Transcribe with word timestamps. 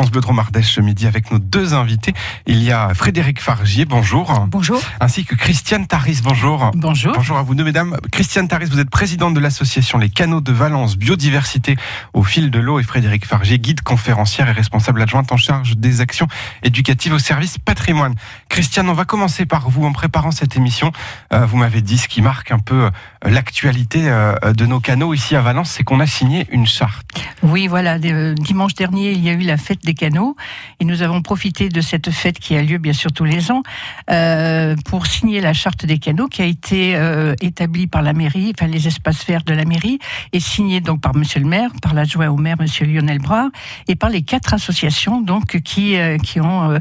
France 0.00 0.12
Bleu 0.12 0.22
Dromardèche 0.22 0.76
ce 0.76 0.80
midi 0.80 1.06
avec 1.06 1.30
nos 1.30 1.38
deux 1.38 1.74
invités. 1.74 2.14
Il 2.46 2.62
y 2.62 2.72
a 2.72 2.94
Frédéric 2.94 3.38
Fargier, 3.38 3.84
bonjour. 3.84 4.46
Bonjour. 4.48 4.80
Ainsi 4.98 5.26
que 5.26 5.34
Christiane 5.34 5.86
Taris, 5.86 6.20
bonjour. 6.24 6.70
Bonjour. 6.74 7.12
Bonjour 7.14 7.36
à 7.36 7.42
vous 7.42 7.54
deux, 7.54 7.64
mesdames. 7.64 7.94
Christiane 8.10 8.48
Taris, 8.48 8.64
vous 8.70 8.80
êtes 8.80 8.88
présidente 8.88 9.34
de 9.34 9.40
l'association 9.40 9.98
Les 9.98 10.08
Canaux 10.08 10.40
de 10.40 10.52
Valence 10.52 10.96
Biodiversité 10.96 11.76
au 12.14 12.22
fil 12.22 12.50
de 12.50 12.58
l'eau 12.58 12.80
et 12.80 12.82
Frédéric 12.82 13.26
Fargier, 13.26 13.58
guide 13.58 13.82
conférencière 13.82 14.48
et 14.48 14.52
responsable 14.52 15.02
adjointe 15.02 15.32
en 15.32 15.36
charge 15.36 15.76
des 15.76 16.00
actions 16.00 16.28
éducatives 16.62 17.12
au 17.12 17.18
service 17.18 17.58
patrimoine. 17.58 18.14
Christiane, 18.48 18.88
on 18.88 18.94
va 18.94 19.04
commencer 19.04 19.44
par 19.44 19.68
vous 19.68 19.84
en 19.84 19.92
préparant 19.92 20.30
cette 20.30 20.56
émission. 20.56 20.92
Euh, 21.34 21.44
vous 21.44 21.58
m'avez 21.58 21.82
dit 21.82 21.98
ce 21.98 22.08
qui 22.08 22.22
marque 22.22 22.52
un 22.52 22.58
peu 22.58 22.84
euh, 22.84 22.90
l'actualité 23.26 24.08
euh, 24.08 24.34
de 24.54 24.64
nos 24.64 24.80
canaux 24.80 25.12
ici 25.12 25.36
à 25.36 25.42
Valence, 25.42 25.72
c'est 25.72 25.84
qu'on 25.84 26.00
a 26.00 26.06
signé 26.06 26.46
une 26.52 26.66
charte. 26.66 27.06
Oui, 27.42 27.66
voilà. 27.66 27.98
Dimanche 27.98 28.74
dernier, 28.74 29.12
il 29.12 29.22
y 29.22 29.28
a 29.28 29.34
eu 29.34 29.42
la 29.42 29.58
fête 29.58 29.84
des 29.84 29.89
canaux 29.94 30.36
et 30.80 30.84
nous 30.84 31.02
avons 31.02 31.22
profité 31.22 31.68
de 31.68 31.80
cette 31.80 32.10
fête 32.10 32.38
qui 32.38 32.56
a 32.56 32.62
lieu 32.62 32.78
bien 32.78 32.92
sûr 32.92 33.12
tous 33.12 33.24
les 33.24 33.50
ans 33.50 33.62
euh, 34.10 34.74
pour 34.86 35.06
signer 35.06 35.40
la 35.40 35.52
charte 35.52 35.86
des 35.86 35.98
canaux 35.98 36.28
qui 36.28 36.42
a 36.42 36.44
été 36.44 36.96
euh, 36.96 37.34
établie 37.40 37.86
par 37.86 38.02
la 38.02 38.12
mairie, 38.12 38.52
enfin 38.56 38.70
les 38.70 38.86
espaces 38.86 39.24
verts 39.26 39.42
de 39.44 39.54
la 39.54 39.64
mairie 39.64 39.98
et 40.32 40.40
signée 40.40 40.80
donc 40.80 41.00
par 41.00 41.14
Monsieur 41.14 41.40
le 41.40 41.46
maire, 41.46 41.70
par 41.82 41.94
l'adjoint 41.94 42.28
au 42.28 42.36
maire 42.36 42.56
Monsieur 42.58 42.86
Lionel 42.86 43.18
Bras 43.18 43.48
et 43.88 43.96
par 43.96 44.10
les 44.10 44.22
quatre 44.22 44.54
associations 44.54 45.20
donc 45.20 45.60
qui 45.62 45.96
euh, 45.96 46.18
qui 46.18 46.40
ont 46.40 46.78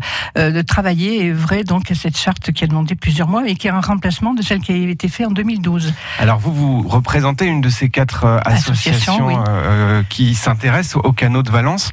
travaillé 0.67 1.25
et 1.25 1.31
vrai 1.31 1.63
donc 1.63 1.91
à 1.91 1.95
cette 1.95 2.17
charte 2.17 2.51
qui 2.51 2.63
a 2.63 2.67
demandé 2.67 2.95
plusieurs 2.95 3.27
mois 3.27 3.47
et 3.47 3.55
qui 3.55 3.67
est 3.67 3.71
un 3.71 3.79
remplacement 3.81 4.33
de 4.33 4.41
celle 4.41 4.59
qui 4.59 4.71
a 4.71 4.75
été 4.75 5.07
faite 5.07 5.27
en 5.27 5.31
2012. 5.31 5.93
Alors 6.19 6.39
vous 6.39 6.53
vous 6.53 6.87
représentez 6.87 7.45
une 7.45 7.61
de 7.61 7.69
ces 7.69 7.89
quatre 7.89 8.25
associations, 8.45 9.43
qui 10.09 10.35
s'intéressent 10.35 11.01
aux 11.03 11.13
canaux 11.13 11.43
de 11.43 11.51
Valence. 11.51 11.91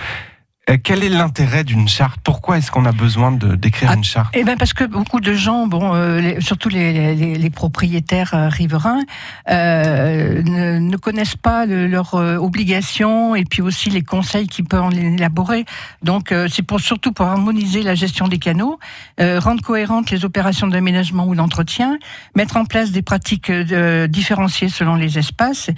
Euh, 0.68 0.78
quel 0.82 1.04
est 1.04 1.08
l'intérêt 1.08 1.62
d'une 1.62 1.86
charte? 1.86 2.18
Pourquoi 2.24 2.58
est-ce 2.58 2.72
qu'on 2.72 2.86
a 2.86 2.92
besoin 2.92 3.30
de 3.30 3.54
d'écrire 3.54 3.92
une 3.92 4.02
charte? 4.02 4.34
Eh 4.36 4.42
ben 4.42 4.56
parce 4.56 4.72
que 4.72 4.82
beaucoup 4.82 5.20
de 5.20 5.32
gens, 5.32 5.68
bon, 5.68 5.94
euh, 5.94 6.40
surtout 6.40 6.68
les, 6.68 7.14
les, 7.14 7.34
les, 7.36 7.50
propriétaires 7.50 8.34
euh, 8.34 8.48
riverains, 8.48 9.02
euh, 9.48 10.42
ne, 10.42 10.78
ne, 10.80 10.96
connaissent 10.96 11.36
pas 11.36 11.66
leurs 11.66 12.14
obligations 12.14 13.36
et 13.36 13.44
puis 13.44 13.62
aussi 13.62 13.90
les 13.90 14.02
conseils 14.02 14.48
qui 14.48 14.64
peuvent 14.64 14.82
en 14.82 14.90
élaborer. 14.90 15.66
Donc 16.02 16.34
c'est 16.48 16.62
pour 16.62 16.80
surtout 16.80 17.12
pour 17.12 17.26
harmoniser 17.26 17.82
la 17.82 17.94
gestion 17.94 18.26
des 18.26 18.38
canaux, 18.38 18.78
rendre 19.20 19.62
cohérentes 19.62 20.10
les 20.10 20.24
opérations 20.24 20.66
d'aménagement 20.66 21.26
ou 21.26 21.34
d'entretien, 21.34 21.98
mettre 22.34 22.56
en 22.56 22.64
place 22.64 22.90
des 22.90 23.02
pratiques 23.02 23.52
différenciées 23.52 24.68
selon 24.68 24.96
les 24.96 25.18
espaces 25.18 25.70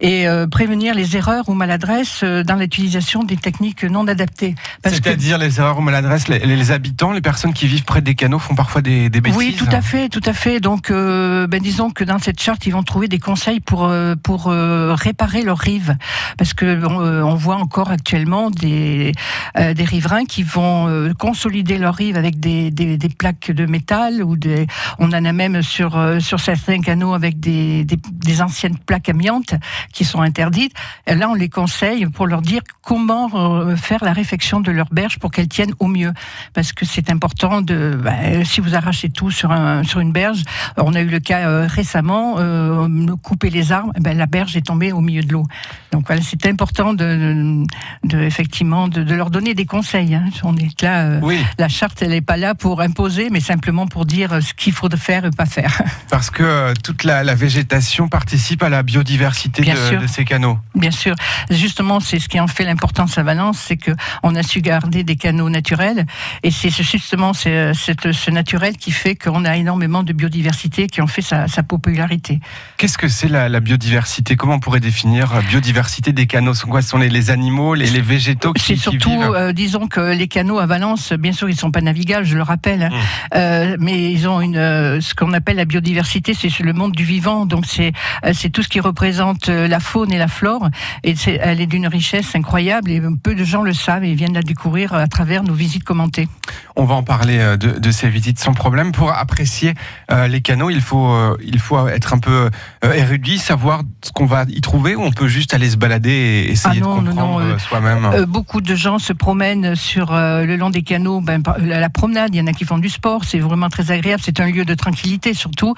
et 0.00 0.26
prévenir 0.50 0.94
les 0.94 1.16
erreurs 1.16 1.48
ou 1.48 1.54
maladresses 1.54 2.22
dans 2.22 2.56
l'utilisation 2.56 3.24
des 3.24 3.36
techniques 3.36 3.84
non 3.84 4.06
adaptées 4.06 4.35
c'est-à-dire 4.84 5.38
les 5.38 5.58
erreurs 5.58 5.78
ou 5.78 5.80
maladresses, 5.80 6.28
les, 6.28 6.70
habitants, 6.70 7.12
les 7.12 7.20
personnes 7.20 7.52
qui 7.52 7.66
vivent 7.66 7.84
près 7.84 8.00
des 8.00 8.14
canaux 8.14 8.38
font 8.38 8.54
parfois 8.54 8.82
des, 8.82 9.08
bêtises. 9.08 9.36
Oui, 9.36 9.56
tout 9.56 9.68
à 9.70 9.80
fait, 9.80 10.08
tout 10.08 10.22
à 10.24 10.32
fait. 10.32 10.60
Donc, 10.60 10.90
euh, 10.90 11.46
ben, 11.46 11.60
disons 11.60 11.90
que 11.90 12.04
dans 12.04 12.18
cette 12.18 12.40
charte, 12.40 12.66
ils 12.66 12.72
vont 12.72 12.82
trouver 12.82 13.08
des 13.08 13.18
conseils 13.18 13.60
pour 13.60 13.84
euh, 13.84 14.14
pour 14.22 14.48
euh, 14.48 14.94
réparer 14.94 15.42
leurs 15.42 15.58
rives, 15.58 15.96
parce 16.38 16.54
que 16.54 16.84
on, 16.86 17.34
voit 17.34 17.56
encore 17.56 17.90
actuellement 17.90 18.50
des 18.50 19.12
des 19.56 19.84
riverains 19.84 20.24
qui 20.24 20.42
vont 20.42 21.12
consolider 21.18 21.78
leurs 21.78 21.94
rives 21.94 22.16
avec 22.16 22.40
des, 22.40 22.70
des, 22.70 23.08
plaques 23.08 23.50
de 23.50 23.66
métal 23.66 24.22
ou 24.22 24.36
des. 24.36 24.66
On 24.98 25.08
en 25.08 25.24
a 25.24 25.32
même 25.32 25.62
sur 25.62 25.98
sur 26.20 26.40
certains 26.40 26.80
canaux 26.80 27.14
avec 27.14 27.40
des, 27.40 27.84
des, 27.84 28.42
anciennes 28.42 28.78
plaques 28.78 29.08
amiantes 29.08 29.54
qui 29.92 30.04
sont 30.04 30.20
interdites. 30.20 30.72
Et 31.06 31.14
là, 31.14 31.28
on 31.28 31.34
les 31.34 31.48
conseille 31.48 32.06
pour 32.06 32.26
leur 32.26 32.42
dire 32.42 32.62
comment 32.82 33.76
faire 33.76 34.02
la 34.02 34.12
réparation 34.12 34.25
de 34.26 34.70
leur 34.70 34.88
berge 34.90 35.18
pour 35.18 35.30
qu'elles 35.30 35.48
tiennent 35.48 35.74
au 35.78 35.86
mieux. 35.86 36.12
Parce 36.54 36.72
que 36.72 36.84
c'est 36.84 37.10
important 37.10 37.62
de, 37.62 37.98
bah, 38.02 38.44
si 38.44 38.60
vous 38.60 38.74
arrachez 38.74 39.10
tout 39.10 39.30
sur, 39.30 39.50
un, 39.50 39.82
sur 39.84 40.00
une 40.00 40.12
berge, 40.12 40.42
on 40.76 40.94
a 40.94 41.00
eu 41.00 41.06
le 41.06 41.20
cas 41.20 41.48
euh, 41.48 41.66
récemment, 41.68 42.36
euh, 42.38 42.88
couper 43.22 43.50
les 43.50 43.72
arbres, 43.72 43.92
ben, 44.00 44.16
la 44.16 44.26
berge 44.26 44.56
est 44.56 44.66
tombée 44.66 44.92
au 44.92 45.00
milieu 45.00 45.22
de 45.22 45.32
l'eau. 45.32 45.44
Donc 45.92 46.06
voilà, 46.06 46.22
c'est 46.22 46.46
important 46.46 46.94
de, 46.94 47.64
de, 48.04 48.18
effectivement 48.20 48.88
de, 48.88 49.14
leur 49.14 49.30
donner 49.30 49.54
des 49.54 49.66
conseils. 49.66 50.14
Hein. 50.14 50.24
On 50.42 50.56
est 50.56 50.82
là, 50.82 51.04
euh, 51.04 51.20
oui. 51.22 51.38
la 51.58 51.68
charte, 51.68 52.02
elle 52.02 52.10
n'est 52.10 52.20
pas 52.20 52.36
là 52.36 52.54
pour 52.54 52.80
imposer, 52.80 53.28
mais 53.30 53.40
simplement 53.40 53.86
pour 53.86 54.04
dire 54.04 54.42
ce 54.42 54.54
qu'il 54.54 54.72
faut 54.72 54.88
faire 54.96 55.24
et 55.24 55.30
pas 55.30 55.46
faire. 55.46 55.82
Parce 56.10 56.30
que 56.30 56.74
toute 56.82 57.04
la, 57.04 57.34
végétation 57.34 58.08
participe 58.08 58.62
à 58.62 58.68
la 58.68 58.82
biodiversité 58.82 59.62
de, 59.62 60.00
de, 60.00 60.06
ces 60.06 60.24
canaux. 60.24 60.58
Bien 60.74 60.90
sûr, 60.90 61.14
justement, 61.50 62.00
c'est 62.00 62.18
ce 62.18 62.28
qui 62.28 62.40
en 62.40 62.46
fait 62.46 62.64
l'importance 62.64 63.18
à 63.18 63.22
Valence, 63.22 63.58
c'est 63.58 63.76
que 63.76 63.90
on 64.22 64.34
a 64.34 64.42
su 64.42 64.60
garder 64.60 65.04
des 65.04 65.16
canaux 65.16 65.50
naturels. 65.50 66.06
Et 66.42 66.50
c'est 66.50 66.70
justement 66.70 67.32
ce 67.32 68.30
naturel 68.30 68.76
qui 68.76 68.92
fait 68.92 69.14
qu'on 69.14 69.44
a 69.44 69.56
énormément 69.56 70.02
de 70.02 70.12
biodiversité, 70.12 70.86
qui 70.86 71.00
en 71.00 71.06
fait 71.06 71.22
sa, 71.22 71.46
popularité. 71.62 72.40
Qu'est-ce 72.76 72.98
que 72.98 73.08
c'est 73.08 73.28
la, 73.28 73.60
biodiversité? 73.60 74.36
Comment 74.36 74.54
on 74.54 74.60
pourrait 74.60 74.80
définir 74.80 75.34
la 75.34 75.40
biodiversité 75.40 76.12
des 76.12 76.26
canaux? 76.26 76.52
Quoi? 76.68 76.82
Sont 76.82 76.98
les, 76.98 77.08
les 77.08 77.30
animaux, 77.30 77.74
les, 77.74 77.86
les 77.86 78.00
végétaux 78.00 78.52
qui, 78.52 78.62
C'est 78.62 78.76
surtout, 78.76 79.20
euh, 79.20 79.52
disons 79.52 79.88
que 79.88 80.14
les 80.14 80.28
canaux 80.28 80.58
à 80.58 80.66
Valence, 80.66 81.12
bien 81.12 81.32
sûr, 81.32 81.48
ils 81.48 81.56
sont 81.56 81.70
pas 81.70 81.80
navigables, 81.80 82.24
je 82.24 82.36
le 82.36 82.42
rappelle, 82.42 82.90
mmh. 82.90 82.92
euh, 83.34 83.76
mais 83.80 84.12
ils 84.12 84.28
ont 84.28 84.40
une, 84.40 84.56
euh, 84.56 85.00
ce 85.00 85.14
qu'on 85.14 85.32
appelle 85.32 85.56
la 85.56 85.64
biodiversité, 85.64 86.34
c'est 86.34 86.56
le 86.60 86.72
monde 86.72 86.92
du 86.92 87.04
vivant. 87.04 87.46
Donc 87.46 87.66
c'est 87.66 87.92
c'est 88.32 88.50
tout 88.50 88.62
ce 88.62 88.68
qui 88.68 88.80
représente 88.80 89.48
la 89.48 89.80
faune 89.80 90.12
et 90.12 90.18
la 90.18 90.28
flore. 90.28 90.68
Et 91.04 91.14
elle 91.40 91.60
est 91.60 91.66
d'une 91.66 91.86
richesse 91.86 92.34
incroyable 92.34 92.90
et 92.90 93.00
peu 93.22 93.34
de 93.34 93.44
gens 93.44 93.62
le 93.62 93.72
savent 93.72 94.04
et 94.06 94.14
viennent 94.14 94.34
la 94.34 94.42
découvrir 94.42 94.94
à 94.94 95.06
travers 95.08 95.42
nos 95.42 95.54
visites 95.54 95.84
commentées. 95.84 96.28
On 96.76 96.84
va 96.84 96.94
en 96.94 97.02
parler 97.02 97.38
euh, 97.38 97.56
de, 97.56 97.90
ces 97.90 98.08
visites 98.08 98.38
sans 98.38 98.52
problème. 98.52 98.92
Pour 98.92 99.12
apprécier 99.12 99.74
euh, 100.10 100.28
les 100.28 100.40
canaux, 100.40 100.70
il 100.70 100.80
faut, 100.80 101.10
euh, 101.10 101.36
il 101.42 101.58
faut 101.58 101.88
être 101.88 102.14
un 102.14 102.18
peu 102.18 102.50
érudit, 102.82 103.38
savoir 103.38 103.82
ce 104.02 104.12
qu'on 104.12 104.26
va 104.26 104.44
y 104.48 104.60
trouver, 104.60 104.94
ou 104.94 105.02
on 105.02 105.12
peut 105.12 105.28
juste 105.28 105.54
aller 105.54 105.70
se 105.70 105.76
balader 105.76 106.10
et 106.10 106.50
essayer 106.50 106.80
ah 106.82 106.84
de 106.84 106.84
comprendre 106.84 107.60
soi-même. 107.60 108.24
beaucoup 108.26 108.60
de 108.60 108.74
gens 108.74 108.98
se 108.98 109.12
promènent 109.12 109.74
sur 109.74 110.12
le 110.12 110.56
long 110.56 110.70
des 110.70 110.82
canaux. 110.82 111.20
Ben, 111.20 111.42
la, 111.60 111.88
promenade, 111.88 112.34
il 112.34 112.38
y 112.38 112.40
en 112.40 112.46
a 112.46 112.52
qui 112.52 112.64
font 112.64 112.78
du 112.78 112.88
sport, 112.88 113.24
c'est 113.24 113.38
vraiment 113.38 113.68
très 113.68 113.90
agréable. 113.90 114.22
C'est 114.24 114.40
un 114.40 114.46
lieu 114.46 114.64
de 114.64 114.74
tranquillité 114.74 115.34
surtout. 115.34 115.74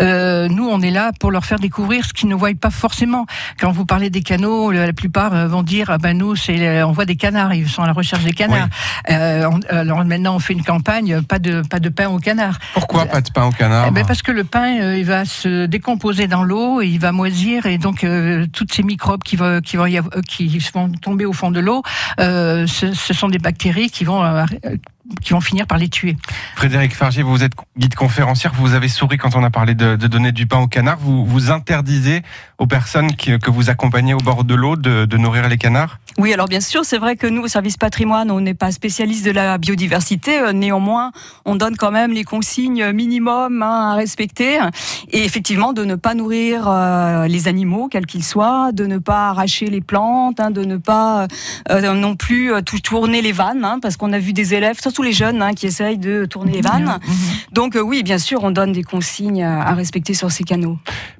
nous, 0.00 0.68
on 0.68 0.80
est 0.80 0.90
là 0.90 1.12
pour 1.20 1.30
leur 1.30 1.44
faire 1.44 1.58
découvrir 1.58 2.04
ce 2.04 2.12
qu'ils 2.12 2.28
ne 2.28 2.34
voient 2.34 2.48
pas 2.58 2.70
forcément. 2.70 3.26
Quand 3.60 3.70
vous 3.70 3.84
parlez 3.84 4.10
des 4.10 4.22
canaux, 4.22 4.70
la 4.70 4.92
plupart 4.92 5.48
vont 5.48 5.62
dire 5.62 5.90
ah 5.90 5.98
ben 5.98 6.16
nous, 6.16 6.34
on 6.48 6.92
voit 6.92 7.04
des 7.04 7.16
canards, 7.16 7.52
ils 7.58 7.68
sont 7.68 7.82
à 7.82 7.86
la 7.86 7.92
recherche 7.92 8.24
des 8.24 8.32
canards. 8.32 8.68
alors 9.06 10.04
maintenant, 10.04 10.36
on 10.36 10.38
fait 10.38 10.52
une 10.54 10.64
campagne, 10.64 11.22
pas 11.22 11.38
de, 11.38 11.62
pas 11.62 11.80
de 11.80 11.88
pain 11.88 12.08
au 12.08 12.18
canard. 12.18 12.58
Pourquoi 12.74 13.06
pas 13.06 13.20
de 13.20 13.30
pain 13.30 13.44
au 13.44 13.50
canard 13.50 13.86
eh 13.88 13.90
ben 13.90 14.04
Parce 14.06 14.22
que 14.22 14.32
le 14.32 14.44
pain, 14.44 14.80
euh, 14.80 14.98
il 14.98 15.04
va 15.04 15.24
se 15.24 15.66
décomposer 15.66 16.26
dans 16.26 16.42
l'eau, 16.42 16.80
et 16.80 16.86
il 16.86 16.98
va 16.98 17.12
moisir, 17.12 17.66
et 17.66 17.78
donc 17.78 18.04
euh, 18.04 18.46
toutes 18.52 18.72
ces 18.72 18.82
microbes 18.82 19.22
qui, 19.22 19.36
vont, 19.36 19.60
qui, 19.60 19.76
vont, 19.76 19.86
qui 20.26 20.58
vont 20.72 20.90
tomber 20.90 21.24
au 21.24 21.32
fond 21.32 21.50
de 21.50 21.60
l'eau, 21.60 21.82
euh, 22.20 22.66
ce, 22.66 22.92
ce, 22.94 23.14
sont 23.14 23.28
des 23.28 23.38
bactéries 23.38 23.90
qui 23.90 24.04
vont 24.04 24.22
qui 25.22 25.32
vont 25.32 25.40
finir 25.40 25.66
par 25.66 25.78
les 25.78 25.88
tuer. 25.88 26.16
Frédéric 26.54 26.94
Fargier, 26.94 27.22
vous 27.22 27.42
êtes 27.42 27.52
guide 27.76 27.94
conférencière, 27.94 28.52
vous 28.54 28.74
avez 28.74 28.88
souri 28.88 29.16
quand 29.16 29.36
on 29.36 29.42
a 29.42 29.50
parlé 29.50 29.74
de, 29.74 29.96
donner 29.96 30.32
du 30.32 30.46
pain 30.46 30.58
aux 30.58 30.66
canards. 30.66 30.98
Vous, 31.00 31.24
vous 31.24 31.50
interdisez 31.50 32.22
aux 32.58 32.66
personnes 32.66 33.14
que 33.16 33.50
vous 33.50 33.70
accompagnez 33.70 34.14
au 34.14 34.18
bord 34.18 34.44
de 34.44 34.54
l'eau 34.54 34.76
de, 34.76 35.16
nourrir 35.16 35.48
les 35.48 35.58
canards? 35.58 35.98
Oui, 36.18 36.32
alors 36.32 36.48
bien 36.48 36.60
sûr, 36.60 36.84
c'est 36.84 36.98
vrai 36.98 37.14
que 37.14 37.26
nous, 37.28 37.42
au 37.42 37.48
service 37.48 37.76
patrimoine, 37.76 38.30
on 38.30 38.40
n'est 38.40 38.54
pas 38.54 38.72
spécialiste 38.72 39.24
de 39.24 39.30
la 39.30 39.56
biodiversité. 39.56 40.40
Euh, 40.40 40.52
néanmoins, 40.52 41.12
on 41.44 41.54
donne 41.54 41.76
quand 41.76 41.92
même 41.92 42.12
les 42.12 42.24
consignes 42.24 42.90
minimum 42.92 43.62
hein, 43.62 43.92
à 43.92 43.94
respecter. 43.94 44.58
Et 45.10 45.24
effectivement, 45.24 45.72
de 45.72 45.84
ne 45.84 45.94
pas 45.94 46.14
nourrir 46.14 46.68
euh, 46.68 47.28
les 47.28 47.46
animaux, 47.46 47.88
quels 47.88 48.06
qu'ils 48.06 48.24
soient, 48.24 48.72
de 48.72 48.84
ne 48.84 48.98
pas 48.98 49.28
arracher 49.28 49.66
les 49.66 49.80
plantes, 49.80 50.40
hein, 50.40 50.50
de 50.50 50.64
ne 50.64 50.76
pas 50.76 51.28
euh, 51.70 51.94
non 51.94 52.16
plus 52.16 52.52
tout 52.64 52.80
tourner 52.80 53.22
les 53.22 53.32
vannes, 53.32 53.64
hein, 53.64 53.78
parce 53.80 53.96
qu'on 53.96 54.12
a 54.12 54.18
vu 54.18 54.32
des 54.32 54.54
élèves, 54.54 54.78
tous 54.92 55.02
les 55.02 55.12
jeunes 55.12 55.44
qui 55.54 55.66
essayent 55.66 55.98
de 55.98 56.24
tourner 56.24 56.52
les 56.52 56.60
vannes. 56.60 56.98
Mhm. 57.06 57.14
Donc 57.52 57.76
euh, 57.76 57.80
oui, 57.80 58.02
bien 58.02 58.18
sûr, 58.18 58.42
on 58.42 58.50
donne 58.50 58.72
des 58.72 58.82
consignes 58.82 59.44
à 59.44 59.74
respecter 59.74 60.14
sur 60.14 60.30
ces 60.30 60.44
canaux. 60.44 60.78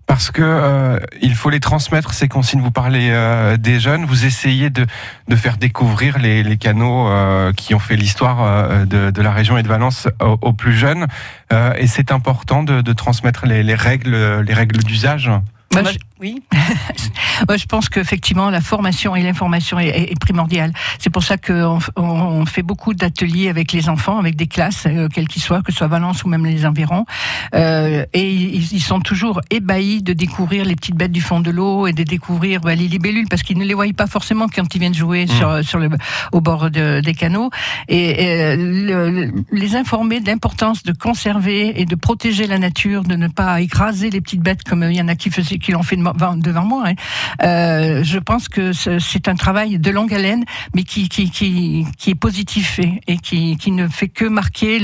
Parce 0.09 0.33
que 0.33 0.43
euh, 0.43 0.99
il 1.23 1.37
faut 1.37 1.51
les 1.51 1.61
transmettre 1.61 2.13
ces 2.13 2.27
consignes. 2.27 2.61
Vous 2.61 2.73
parlez 2.73 3.11
euh, 3.13 3.57
des 3.57 3.79
jeunes, 3.79 4.05
vous 4.05 4.27
essayez 4.27 4.71
de, 4.71 4.85
de 5.29 5.37
faire 5.37 5.59
découvrir 5.59 6.19
les, 6.19 6.43
les 6.43 6.57
canaux 6.57 7.09
qui 7.57 7.75
ont 7.75 7.79
fait 7.79 7.95
l'histoire 7.95 8.87
de, 8.87 9.11
de, 9.11 9.23
la 9.23 9.31
région 9.31 9.59
et 9.59 9.63
de 9.63 9.69
Valence 9.69 10.09
aux, 10.21 10.53
plus 10.53 10.77
jeunes. 10.77 11.07
et 11.53 11.87
c'est 11.87 12.11
important 12.11 12.65
de, 12.65 12.81
de 12.81 12.93
transmettre 12.93 13.47
les, 13.47 13.63
les, 13.63 13.75
règles, 13.75 14.41
les 14.41 14.55
règles 14.55 14.83
d'usage. 14.83 15.31
Bah, 15.73 15.83
Oui. 16.21 16.43
je 17.57 17.67
pense 17.67 17.89
qu'effectivement, 17.89 18.51
la 18.51 18.61
formation 18.61 19.15
et 19.15 19.23
l'information 19.23 19.79
est, 19.79 20.19
primordiale. 20.19 20.73
C'est 20.99 21.11
pour 21.11 21.23
ça 21.23 21.37
qu'on 21.37 21.79
on 21.97 22.47
fait 22.47 22.63
beaucoup 22.63 22.95
d'ateliers 22.95 23.49
avec 23.49 23.73
les 23.73 23.89
enfants, 23.89 24.19
avec 24.19 24.37
des 24.37 24.47
classes, 24.47 24.87
euh, 24.87 25.09
quelles 25.13 25.29
qu'ils 25.29 25.43
soient, 25.43 25.63
que 25.63 25.71
ce 25.71 25.79
soit 25.79 25.87
Valence 25.87 26.25
ou 26.25 26.29
même 26.29 26.45
les 26.45 26.67
environs. 26.67 27.05
Euh, 27.55 28.05
et 28.13 28.33
ils, 28.33 28.81
sont 28.81 29.01
toujours 29.01 29.41
ébahis 29.51 30.03
de 30.03 30.13
découvrir 30.13 30.65
les 30.65 30.75
petites 30.75 30.97
bêtes 30.97 31.13
du 31.13 31.21
fond 31.21 31.41
de 31.41 31.51
l'eau 31.51 31.87
et 31.87 31.93
de 31.93 32.03
découvrir 32.03 32.61
bah, 32.61 32.75
les 32.75 32.89
libellules, 32.89 33.29
parce 33.29 33.43
qu'ils 33.43 33.59
ne 33.59 33.65
les 33.65 33.75
voient 33.75 33.87
pas 33.97 34.07
forcément 34.07 34.47
quand 34.49 34.75
ils 34.75 34.79
viennent 34.79 34.95
jouer 34.95 35.27
mmh. 35.27 35.29
sur, 35.29 35.65
sur 35.65 35.79
le, 35.79 35.89
au 36.33 36.41
bord 36.41 36.71
des 36.71 37.15
canaux. 37.15 37.51
Et, 37.89 38.57
les 39.53 39.77
informer 39.77 40.21
de 40.21 40.27
l'importance 40.27 40.83
de 40.83 40.93
conserver 40.93 41.81
et 41.81 41.85
de 41.85 41.95
protéger 41.95 42.47
la 42.47 42.59
nature, 42.59 43.03
de 43.05 43.17
ne 43.17 43.29
pas 43.29 43.61
écraser 43.61 44.11
les 44.11 44.21
petites 44.21 44.43
bêtes 44.43 44.65
comme 44.65 44.83
il 44.83 44.97
y 44.97 45.01
en 45.01 45.09
a 45.09 45.15
qui, 45.15 45.31
faisaient, 45.31 45.59
qui 45.59 45.73
l'ont 45.73 45.83
fait 45.83 45.97
devant 46.37 46.65
moi. 46.65 46.85
Hein. 46.89 46.95
Euh, 47.43 48.03
je 48.05 48.19
pense 48.19 48.49
que 48.49 48.73
c'est 48.73 49.29
un 49.29 49.35
travail 49.35 49.79
de 49.79 49.91
longue 49.91 50.13
haleine, 50.15 50.45
mais 50.75 50.83
qui, 50.83 51.09
qui, 51.09 51.31
qui, 51.31 51.87
qui 51.97 52.11
est 52.11 52.15
positif 52.15 52.79
et, 52.79 53.01
et 53.07 53.19
qui, 53.19 53.57
qui, 53.57 53.71
ne 53.71 53.89
fait 53.89 54.09
que 54.09 54.25
marquer 54.25 54.81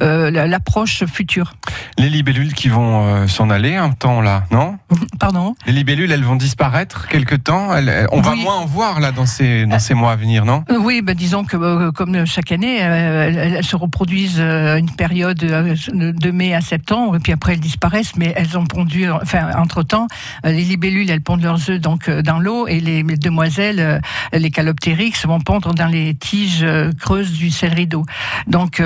euh, 0.00 0.30
l'approche 0.30 1.04
future. 1.06 1.54
Les 1.98 2.08
libellules 2.08 2.54
qui 2.54 2.68
vont 2.68 3.06
euh, 3.06 3.26
s'en 3.26 3.50
aller 3.50 3.76
un 3.76 3.90
temps 3.90 4.20
là, 4.20 4.44
non? 4.50 4.78
Pardon? 5.18 5.54
Les 5.66 5.72
libellules, 5.72 6.10
elles 6.10 6.24
vont 6.24 6.36
disparaître 6.36 7.08
quelque 7.08 7.34
temps? 7.34 7.70
on 8.12 8.20
va 8.20 8.34
moins 8.34 8.56
en 8.56 8.66
voir 8.66 9.00
là 9.00 9.12
dans 9.12 9.26
ces, 9.26 9.66
dans 9.66 9.78
ces 9.78 9.94
mois 9.94 10.12
à 10.12 10.16
venir, 10.16 10.44
non? 10.44 10.64
Oui, 10.80 11.02
ben, 11.02 11.14
disons 11.14 11.44
que 11.44 11.90
comme 11.90 12.26
chaque 12.26 12.52
année, 12.52 12.78
elles, 12.78 13.64
se 13.64 13.76
reproduisent 13.76 14.40
une 14.40 14.90
période 14.90 15.38
de 15.38 16.30
mai 16.30 16.54
à 16.54 16.60
septembre, 16.60 17.16
et 17.16 17.18
puis 17.18 17.32
après 17.32 17.52
elles 17.54 17.60
disparaissent, 17.60 18.16
mais 18.16 18.32
elles 18.36 18.56
ont 18.58 18.66
pondu, 18.66 19.10
enfin 19.10 19.50
entre-temps, 19.56 20.06
les 20.54 20.64
libellules, 20.64 21.10
elles 21.10 21.20
pondent 21.20 21.42
leurs 21.42 21.70
œufs 21.70 21.80
donc 21.80 22.08
euh, 22.08 22.22
dans 22.22 22.38
l'eau 22.38 22.66
et 22.66 22.80
les 22.80 23.02
demoiselles, 23.02 23.80
euh, 23.80 23.98
les 24.32 24.50
caloptérix, 24.50 25.26
vont 25.26 25.40
pondre 25.40 25.74
dans 25.74 25.86
les 25.86 26.14
tiges 26.14 26.62
euh, 26.62 26.90
creuses 26.98 27.32
du 27.32 27.50
céleri 27.50 27.86
d'eau. 27.86 28.04
Donc 28.46 28.82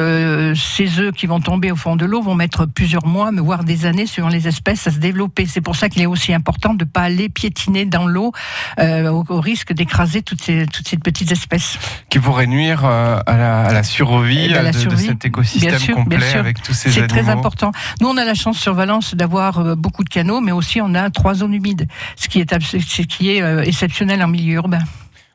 ces 0.55 1.01
œufs 1.01 1.13
qui 1.13 1.27
vont 1.27 1.41
tomber 1.41 1.71
au 1.73 1.77
fond 1.77 1.97
de 1.97 2.07
l'eau 2.07 2.23
vont 2.23 2.35
mettre 2.35 2.67
plusieurs 2.67 3.07
mois, 3.07 3.31
voire 3.37 3.65
des 3.65 3.87
années, 3.87 4.07
suivant 4.07 4.29
les 4.29 4.49
espèces, 4.49 4.87
à 4.87 4.91
se 4.91 4.99
développer. 4.99 5.47
C'est 5.47 5.61
pour 5.61 5.77
ça 5.77 5.89
qu'il 5.89 6.03
est 6.03 6.07
aussi 6.07 6.33
important 6.33 6.75
de 6.75 6.85
ne 6.85 6.89
pas 6.89 7.03
aller 7.03 7.29
piétiner 7.29 7.85
dans 7.85 8.07
l'eau 8.07 8.33
au, 8.79 9.41
risque 9.41 9.73
d'écraser 9.73 10.23
toutes 10.23 10.43
ces, 10.43 10.67
toutes 10.67 10.89
ces 10.89 10.97
petites 10.97 11.33
espèces. 11.33 11.79
Qui 12.09 12.19
pourraient 12.19 12.47
nuire 12.47 12.85
à 12.85 13.23
la, 13.27 13.83
survie, 13.83 14.49
de, 14.49 14.97
cet 14.97 15.25
écosystème 15.25 15.95
complet 15.95 16.35
avec 16.35 16.63
tous 16.63 16.73
ces 16.73 16.91
animaux. 16.91 17.07
C'est 17.09 17.23
très 17.23 17.31
important. 17.31 17.73
Nous, 18.01 18.09
on 18.09 18.17
a 18.17 18.25
la 18.25 18.35
chance 18.35 18.59
sur 18.59 18.75
Valence 18.75 19.15
d'avoir 19.15 19.77
beaucoup 19.77 20.05
de 20.05 20.09
canaux, 20.09 20.41
mais 20.41 20.53
aussi 20.53 20.81
on 20.81 20.95
a 20.95 21.11
trois 21.11 21.35
zones 21.35 21.55
humides, 21.59 21.89
ce 22.17 22.29
qui 22.29 22.41
est, 22.41 22.61
ce 22.61 23.03
qui 23.03 23.31
est 23.31 23.43
euh, 23.43 23.63
exceptionnel 23.63 24.23
en 24.23 24.29
milieu 24.29 24.55
urbain. 24.55 24.81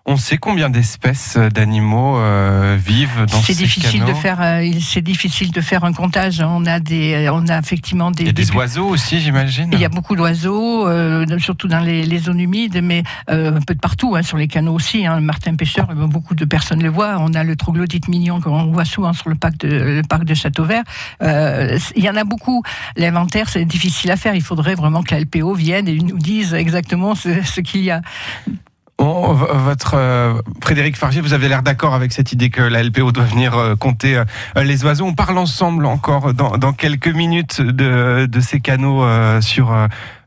On 0.06 0.18
sait 0.18 0.38
combien 0.38 0.70
d'espèces 0.70 1.38
euh, 1.38 1.48
d'animaux 1.48 2.18
euh, 2.18 2.78
vivent 2.78 3.26
dans 3.32 3.42
ces 3.42 3.56
difficile 3.56 4.04
de 4.04 4.14
faire, 4.14 4.42
euh, 4.42 4.70
c'est 4.82 5.02
difficile 5.02 5.54
de 5.54 5.62
faire 5.62 5.86
un 5.86 5.94
comptage. 5.94 6.42
On 6.42 6.66
a 6.66 6.82
des, 6.82 7.30
on 7.32 7.48
a 7.48 7.58
effectivement 7.58 8.12
des. 8.12 8.24
Il 8.24 8.28
y 8.28 8.30
a 8.30 8.34
des, 8.34 8.52
oiseaux 8.52 8.86
aussi, 8.86 9.22
j'imagine. 9.22 9.70
Il 9.72 9.80
y 9.80 9.86
a 9.86 9.90
beaucoup 9.90 10.18
d'oiseaux, 10.18 10.90
surtout 11.40 11.70
dans 11.70 11.80
les, 11.80 12.18
zones 12.18 12.42
humides, 12.42 12.82
mais 12.84 13.04
un 13.30 13.62
peu 13.62 13.76
de 13.76 13.80
partout, 13.80 14.18
hein, 14.18 14.24
sur 14.24 14.36
les 14.36 14.50
canaux 14.50 14.74
aussi. 14.74 15.06
Hein. 15.06 15.22
Martin 15.22 15.56
pêcheur, 15.56 15.88
beaucoup 15.96 16.36
de 16.36 16.44
personnes 16.44 16.84
le 16.84 16.90
voient. 16.90 17.16
On 17.20 17.34
a 17.34 17.46
le 17.46 17.56
troglodyte 17.56 18.10
mignon 18.10 18.42
qu'on 18.42 18.74
voit 18.74 18.86
souvent 18.86 19.14
sur 19.14 19.30
le 19.30 19.36
parc 19.36 19.58
de, 19.60 19.70
le 19.70 20.02
parc 20.02 20.26
de 20.26 20.34
Châteauvert. 20.34 20.84
il 21.22 22.04
y 22.04 22.10
en 22.10 22.18
a 22.18 22.26
beaucoup. 22.26 22.62
L'inventaire, 22.98 23.48
c'est 23.48 23.64
difficile 23.64 24.12
à 24.12 24.18
faire. 24.18 24.36
Il 24.36 24.44
faudrait 24.44 24.76
vraiment 24.76 25.02
que 25.02 25.16
la 25.16 25.22
LPO 25.22 25.54
vienne 25.54 25.88
et 25.88 25.96
nous 25.96 26.18
dise 26.18 26.54
exactement 26.54 27.16
ce, 27.16 27.42
ce 27.44 27.62
qu'il 27.62 27.84
y 27.84 27.92
a 27.92 28.02
votre 29.00 29.95
euh, 29.95 30.34
Frédéric 30.62 30.98
Fargier, 30.98 31.22
vous 31.22 31.34
avez 31.34 31.50
l'air 31.50 31.63
d'accord 31.63 31.94
avec 31.94 32.13
cette 32.13 32.31
idée 32.31 32.50
que 32.50 32.62
la 32.62 32.84
LPO 32.84 33.12
doit 33.12 33.24
venir 33.24 33.57
euh, 33.57 33.75
compter 33.75 34.18
euh, 34.18 34.63
les 34.63 34.84
oiseaux. 34.86 35.06
On 35.06 35.13
parle 35.13 35.38
ensemble 35.38 35.86
encore 35.86 36.34
dans, 36.34 36.74
quelques 36.74 37.07
minutes 37.07 37.62
de 37.62 38.40
ces 38.40 38.60
canaux 38.60 39.06
sur 39.42 39.75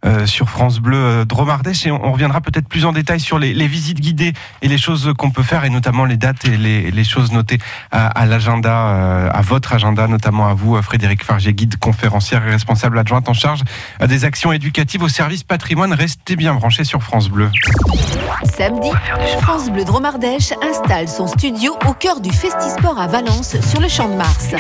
euh, 0.05 0.27
sur 0.27 0.49
France 0.51 0.79
Bleu 0.79 0.99
euh, 0.99 1.25
Dromardèche 1.25 1.87
et 1.87 1.91
on, 1.91 2.13
reviendra 2.13 2.41
peut-être 2.41 2.69
plus 2.69 2.85
en 2.85 2.93
détail 2.93 3.19
sur 3.19 3.39
les, 3.39 3.53
visites 3.67 4.01
guidées 4.01 4.35
et 4.63 4.69
les 4.69 4.79
choses 4.79 5.13
qu'on 5.17 5.31
peut 5.31 5.43
faire 5.43 5.65
et 5.65 5.71
notamment 5.71 6.05
les 6.05 6.17
dates 6.17 6.45
et 6.45 6.57
les, 6.57 7.05
choses 7.05 7.33
notées 7.33 7.59
à, 7.91 8.27
l'agenda, 8.27 8.89
euh, 8.89 9.31
à 9.33 9.41
votre 9.41 9.73
agenda, 9.73 10.07
notamment 10.07 10.49
à 10.49 10.55
vous, 10.55 10.81
Frédéric 10.83 11.25
Fargier, 11.25 11.55
guide 11.55 11.79
conférencière 11.79 12.47
et 12.47 12.51
responsable 12.51 12.99
adjointe 12.99 13.29
en 13.29 13.33
charge 13.33 13.63
des 14.07 14.25
actions 14.25 14.53
éducatives 14.53 15.03
au 15.03 15.09
service 15.09 15.45
patrimoine. 15.45 15.93
Restez 15.93 16.37
bien 16.37 16.55
branchés 16.55 16.85
sur 16.85 17.03
France 17.03 17.29
Bleu. 17.29 17.51
Samedi, 18.45 18.91
France 19.41 19.71
Bleu 19.71 19.85
Dromardèche 19.85 20.53
installe 20.63 21.09
son 21.09 21.27
studio 21.27 21.77
au 21.89 21.93
cœur 21.93 22.21
du 22.21 22.31
Festisport 22.31 22.99
à 22.99 23.07
Valence 23.07 23.57
sur 23.61 23.81
le 23.81 23.89
Champ 23.89 24.09
de 24.09 24.15
Mars. 24.15 24.51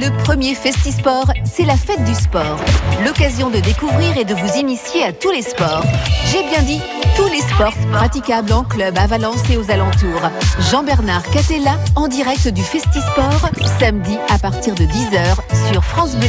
Le 0.00 0.22
premier 0.24 0.54
Festisport, 0.54 1.32
c'est 1.44 1.64
la 1.64 1.76
fête 1.76 2.04
du 2.04 2.14
sport. 2.14 2.58
L'occasion 3.04 3.50
de 3.50 3.58
découvrir 3.58 4.16
et 4.16 4.24
de 4.24 4.34
vous 4.42 4.58
initier 4.58 5.04
à 5.04 5.12
tous 5.12 5.30
les 5.30 5.42
sports. 5.42 5.84
J'ai 6.26 6.42
bien 6.42 6.62
dit 6.62 6.80
tous 7.16 7.28
les 7.28 7.40
sports 7.40 7.74
praticables 7.92 8.52
en 8.52 8.64
club 8.64 8.96
à 8.98 9.06
Valence 9.06 9.48
et 9.50 9.56
aux 9.56 9.70
alentours. 9.70 10.30
Jean-Bernard 10.70 11.22
Catella 11.30 11.76
en 11.94 12.08
direct 12.08 12.48
du 12.48 12.62
Festisport 12.62 13.50
samedi 13.78 14.18
à 14.28 14.38
partir 14.38 14.74
de 14.74 14.84
10h 14.84 15.72
sur 15.72 15.84
France 15.84 16.16
Bleu. 16.16 16.28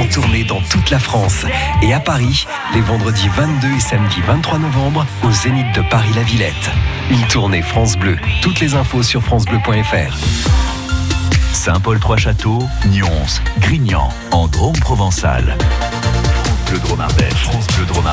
en 0.00 0.06
tournée 0.06 0.44
dans 0.44 0.60
toute 0.62 0.90
la 0.90 0.98
France 0.98 1.44
et 1.82 1.92
à 1.92 2.00
Paris 2.00 2.46
les 2.72 2.80
vendredis 2.80 3.28
22 3.28 3.68
et 3.76 3.80
samedi 3.80 4.20
23 4.26 4.58
novembre 4.58 5.06
au 5.22 5.30
Zénith 5.30 5.66
de 5.74 5.82
Paris-La 5.90 6.22
Villette. 6.22 6.70
Une 7.10 7.22
tournée 7.26 7.60
France 7.60 7.96
Bleu. 7.96 8.16
Toutes 8.40 8.60
les 8.60 8.74
infos 8.74 9.02
sur 9.02 9.22
francebleu.fr. 9.22 10.16
Saint-Paul-Trois-Châteaux, 11.52 12.66
Nyons, 12.86 13.26
Grignan, 13.58 14.08
en 14.30 14.48
Drôme 14.48 14.78
provençal. 14.78 15.56
France 17.34 17.66
Bleu 17.76 17.84
Drôme. 17.86 18.08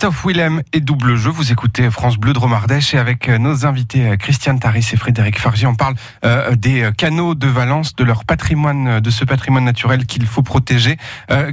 Christophe 0.00 0.24
Willem 0.24 0.62
et 0.72 0.80
Double 0.80 1.14
Jeu. 1.16 1.28
Vous 1.28 1.52
écoutez 1.52 1.90
France 1.90 2.16
Bleu 2.16 2.32
de 2.32 2.38
Romardèche 2.38 2.94
et 2.94 2.98
avec 2.98 3.28
euh, 3.28 3.36
nos 3.36 3.66
invités 3.66 4.08
euh, 4.08 4.16
Christiane 4.16 4.58
Taris 4.58 4.88
et 4.94 4.96
Frédéric 4.96 5.38
Fargy, 5.38 5.66
on 5.66 5.74
parle 5.74 5.94
euh, 6.24 6.56
des 6.56 6.88
canaux 6.96 7.34
de 7.34 7.46
Valence, 7.46 7.94
de 7.96 8.04
leur 8.04 8.24
patrimoine, 8.24 9.00
de 9.00 9.10
ce 9.10 9.26
patrimoine 9.26 9.64
naturel 9.66 10.06
qu'il 10.06 10.24
faut 10.24 10.40
protéger. 10.40 10.96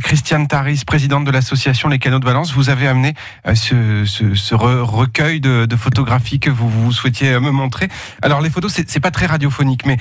Christiane 0.02 0.48
Taris, 0.48 0.84
présidente 0.88 1.26
de 1.26 1.32
l'association 1.32 1.90
Les 1.90 2.00
Canaux 2.00 2.20
de 2.20 2.26
Valence, 2.26 2.54
vous 2.54 2.70
avez 2.70 2.88
amené 2.88 3.16
ce, 3.54 4.06
ce, 4.06 4.34
ce 4.34 4.56
re- 4.56 4.80
recueil 4.80 5.42
de, 5.42 5.68
photographies 5.76 6.40
que 6.40 6.50
vous, 6.50 6.70
vous 6.70 6.94
souhaitiez 6.94 7.38
me 7.42 7.52
montrer. 7.52 7.90
Alors 8.22 8.40
les 8.40 8.50
photos, 8.50 8.74
c'est 8.88 9.00
pas 9.02 9.12
très 9.12 9.26
radiophonique, 9.26 9.86
mais 9.86 9.98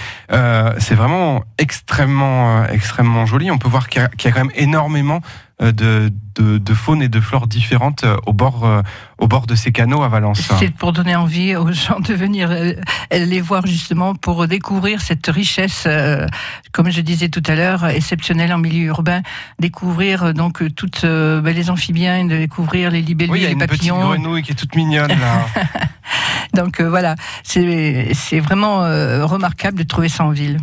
c'est 0.78 0.94
vraiment 0.94 1.42
extrêmement, 1.58 2.64
extrêmement 2.66 3.26
joli. 3.26 3.50
On 3.50 3.58
peut 3.58 3.68
voir 3.68 3.88
qu'il 3.88 4.02
y, 4.02 4.04
a- 4.04 4.30
quand 4.32 4.38
même 4.38 4.52
énormément 4.54 5.20
de, 5.60 6.12
de, 6.36 6.58
de 6.58 6.74
faune 6.74 7.02
et 7.02 7.08
de 7.08 7.20
flore 7.20 7.46
différentes 7.46 8.04
euh, 8.04 8.16
au 8.26 8.32
bord, 8.32 8.64
euh, 8.64 8.82
au 9.18 9.28
bord 9.28 9.46
de 9.46 9.54
ces 9.54 9.72
canaux 9.72 10.02
à 10.02 10.08
Valence. 10.08 10.40
C'est 10.58 10.74
pour 10.74 10.92
donner 10.92 11.16
envie 11.16 11.56
aux 11.56 11.72
gens 11.72 12.00
de 12.00 12.14
venir 12.14 12.50
euh, 12.50 12.72
les 13.12 13.40
voir 13.40 13.66
justement 13.66 14.14
pour 14.14 14.46
découvrir 14.46 15.00
cette 15.00 15.26
richesse, 15.26 15.86
comme 16.72 16.90
je 16.90 17.00
disais 17.00 17.28
tout 17.28 17.42
à 17.46 17.54
l'heure, 17.54 17.86
exceptionnelle 17.86 18.52
en 18.52 18.58
milieu 18.58 18.86
urbain. 18.86 19.22
Découvrir 19.58 20.34
donc 20.34 20.62
toutes 20.74 21.02
ben, 21.04 21.54
les 21.54 21.70
amphibiens, 21.70 22.24
découvrir 22.24 22.90
les 22.90 23.02
libellules, 23.02 23.32
Oui, 23.32 23.38
il 23.40 23.42
y 23.42 23.46
a 23.46 23.48
les 23.48 23.54
une 23.54 23.60
petite 23.60 23.90
papillons. 23.90 24.00
grenouille 24.00 24.42
qui 24.42 24.52
est 24.52 24.56
toute 24.56 24.74
mignonne 24.74 25.08
là. 25.08 25.46
Donc 26.54 26.80
euh, 26.80 26.88
voilà, 26.88 27.16
c'est 27.42 28.12
c'est 28.14 28.40
vraiment 28.40 28.82
euh, 28.82 29.26
remarquable 29.26 29.78
de 29.78 29.82
trouver 29.82 30.08
ça 30.08 30.24
en 30.24 30.30
ville. 30.30 30.58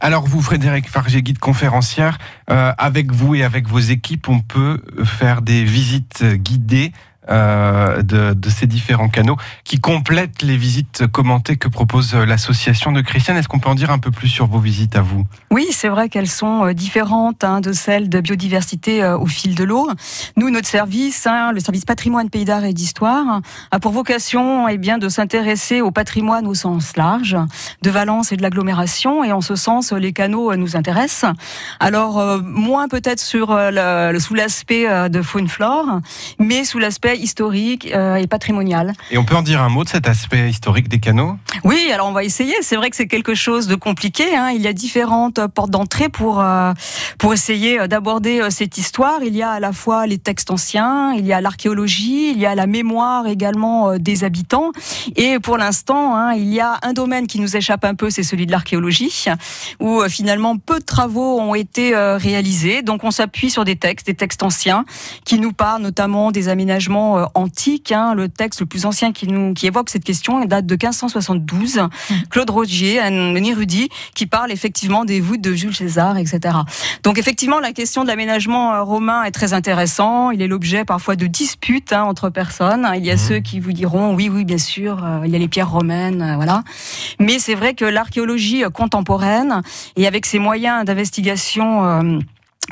Alors 0.00 0.26
vous, 0.26 0.40
Frédéric 0.42 0.88
Fargé, 0.88 1.22
guide 1.22 1.38
conférencière, 1.38 2.18
euh, 2.50 2.72
avec 2.78 3.12
vous 3.12 3.34
et 3.34 3.44
avec 3.44 3.68
vos 3.68 3.78
équipes, 3.78 4.28
on 4.28 4.40
peut 4.40 4.82
faire 5.10 5.42
des 5.42 5.64
visites 5.64 6.24
guidées 6.24 6.92
euh, 7.30 8.02
de, 8.02 8.50
ces 8.50 8.66
différents 8.66 9.08
canaux 9.08 9.36
qui 9.64 9.78
complètent 9.78 10.42
les 10.42 10.56
visites 10.56 11.06
commentées 11.06 11.56
que 11.56 11.68
propose 11.68 12.14
l'association 12.14 12.92
de 12.92 13.00
Christiane. 13.00 13.36
Est-ce 13.36 13.48
qu'on 13.48 13.58
peut 13.58 13.68
en 13.68 13.74
dire 13.74 13.90
un 13.90 13.98
peu 13.98 14.10
plus 14.10 14.28
sur 14.28 14.46
vos 14.46 14.58
visites 14.58 14.96
à 14.96 15.02
vous? 15.02 15.24
Oui, 15.50 15.66
c'est 15.70 15.88
vrai 15.88 16.08
qu'elles 16.08 16.28
sont 16.28 16.66
euh, 16.66 16.72
différentes 16.72 17.44
hein, 17.44 17.60
de 17.60 17.72
celles 17.72 18.08
de 18.08 18.20
biodiversité 18.20 19.02
euh, 19.02 19.16
au 19.16 19.26
fil 19.26 19.54
de 19.54 19.64
l'eau. 19.64 19.88
Nous, 20.36 20.50
notre 20.50 20.68
service, 20.68 21.26
hein, 21.26 21.52
le 21.52 21.60
service 21.60 21.84
patrimoine 21.84 22.30
pays 22.30 22.44
d'art 22.44 22.64
et 22.64 22.72
d'histoire, 22.72 23.40
a 23.70 23.80
pour 23.80 23.92
vocation 23.92 24.68
eh 24.68 24.78
bien, 24.78 24.98
de 24.98 25.08
s'intéresser 25.08 25.80
au 25.80 25.90
patrimoine 25.90 26.46
au 26.46 26.54
sens 26.54 26.96
large, 26.96 27.36
de 27.82 27.90
Valence 27.90 28.32
et 28.32 28.36
de 28.36 28.42
l'agglomération. 28.42 29.24
Et 29.24 29.32
en 29.32 29.40
ce 29.40 29.54
sens, 29.54 29.92
les 29.92 30.12
canaux 30.12 30.52
euh, 30.52 30.56
nous 30.56 30.76
intéressent. 30.76 31.32
Alors, 31.78 32.18
euh, 32.18 32.40
moins 32.42 32.88
peut-être 32.88 33.20
sur 33.20 33.50
euh, 33.50 34.18
sous 34.18 34.34
l'aspect 34.34 34.88
euh, 34.88 35.08
de 35.08 35.22
faune-flore, 35.22 36.00
mais 36.38 36.64
sous 36.64 36.78
l'aspect 36.78 37.18
historique 37.20 37.90
euh, 37.94 38.16
et 38.16 38.26
patrimonial. 38.26 38.92
Et 39.10 39.18
on 39.18 39.24
peut 39.24 39.36
en 39.36 39.42
dire 39.42 39.62
un 39.62 39.68
mot 39.68 39.84
de 39.84 39.88
cet 39.88 40.08
aspect 40.08 40.48
historique 40.48 40.88
des 40.88 40.98
canaux? 40.98 41.36
Oui, 41.64 41.90
alors 41.92 42.08
on 42.08 42.12
va 42.12 42.24
essayer. 42.24 42.54
C'est 42.62 42.76
vrai 42.76 42.90
que 42.90 42.96
c'est 42.96 43.06
quelque 43.06 43.34
chose 43.34 43.66
de 43.66 43.74
compliqué. 43.74 44.36
Hein. 44.36 44.50
Il 44.50 44.62
y 44.62 44.68
a 44.68 44.72
différentes 44.72 45.38
euh, 45.38 45.48
portes 45.48 45.70
d'entrée 45.70 46.08
pour 46.08 46.40
euh, 46.40 46.72
pour 47.18 47.32
essayer 47.32 47.86
d'aborder 47.88 48.48
cette 48.50 48.78
histoire. 48.78 49.20
Il 49.22 49.36
y 49.36 49.42
a 49.42 49.50
à 49.50 49.60
la 49.60 49.72
fois 49.72 50.06
les 50.06 50.18
textes 50.18 50.50
anciens, 50.50 51.12
il 51.12 51.26
y 51.26 51.32
a 51.32 51.40
l'archéologie, 51.40 52.30
il 52.30 52.38
y 52.38 52.46
a 52.46 52.54
la 52.54 52.66
mémoire 52.66 53.26
également 53.26 53.96
des 53.98 54.24
habitants. 54.24 54.72
Et 55.16 55.38
pour 55.38 55.58
l'instant, 55.58 56.16
hein, 56.16 56.32
il 56.34 56.52
y 56.52 56.60
a 56.60 56.78
un 56.82 56.92
domaine 56.92 57.26
qui 57.26 57.40
nous 57.40 57.56
échappe 57.56 57.84
un 57.84 57.94
peu, 57.94 58.10
c'est 58.10 58.22
celui 58.22 58.46
de 58.46 58.52
l'archéologie, 58.52 59.26
où 59.80 60.00
euh, 60.00 60.08
finalement 60.08 60.56
peu 60.56 60.78
de 60.78 60.84
travaux 60.84 61.40
ont 61.40 61.54
été 61.54 61.94
euh, 61.94 62.16
réalisés. 62.16 62.82
Donc 62.82 63.04
on 63.04 63.10
s'appuie 63.10 63.50
sur 63.50 63.64
des 63.64 63.76
textes, 63.76 64.06
des 64.06 64.14
textes 64.14 64.42
anciens, 64.42 64.84
qui 65.24 65.38
nous 65.38 65.52
parlent 65.52 65.82
notamment 65.82 66.30
des 66.30 66.48
aménagements 66.48 66.99
euh, 67.00 67.24
antiques. 67.34 67.92
hein. 67.92 68.14
Le 68.14 68.28
texte 68.28 68.60
le 68.60 68.66
plus 68.66 68.86
ancien 68.86 69.12
qui 69.12 69.26
nous 69.26 69.54
qui 69.54 69.66
évoque 69.66 69.90
cette 69.90 70.04
question 70.04 70.44
date 70.44 70.66
de 70.66 70.74
1572. 70.74 71.82
Claude 72.30 72.50
Rogier, 72.50 73.00
un 73.00 73.34
érudit, 73.34 73.88
qui 74.14 74.26
parle 74.26 74.52
effectivement 74.52 75.04
des 75.04 75.20
voûtes 75.20 75.40
de 75.40 75.52
Jules 75.52 75.74
César, 75.74 76.16
etc. 76.16 76.56
Donc 77.02 77.18
effectivement, 77.18 77.60
la 77.60 77.72
question 77.72 78.02
de 78.02 78.08
l'aménagement 78.08 78.74
euh, 78.74 78.82
romain 78.82 79.24
est 79.24 79.30
très 79.30 79.52
intéressant. 79.52 80.30
Il 80.30 80.42
est 80.42 80.48
l'objet 80.48 80.84
parfois 80.84 81.16
de 81.16 81.26
disputes 81.26 81.92
hein, 81.92 82.02
entre 82.04 82.28
personnes. 82.30 82.88
Il 82.96 83.04
y 83.04 83.10
a 83.10 83.16
ceux 83.16 83.40
qui 83.40 83.60
vous 83.60 83.72
diront 83.72 84.14
oui, 84.14 84.28
oui, 84.28 84.44
bien 84.44 84.58
sûr, 84.58 85.04
euh, 85.04 85.22
il 85.24 85.30
y 85.30 85.36
a 85.36 85.38
les 85.38 85.48
pierres 85.48 85.70
romaines, 85.70 86.22
euh, 86.22 86.36
voilà. 86.36 86.62
Mais 87.18 87.38
c'est 87.38 87.54
vrai 87.54 87.74
que 87.74 87.84
l'archéologie 87.84 88.64
contemporaine 88.72 89.62
et 89.96 90.06
avec 90.06 90.26
ses 90.26 90.38
moyens 90.38 90.84
d'investigation 90.84 91.84
euh, 91.84 92.18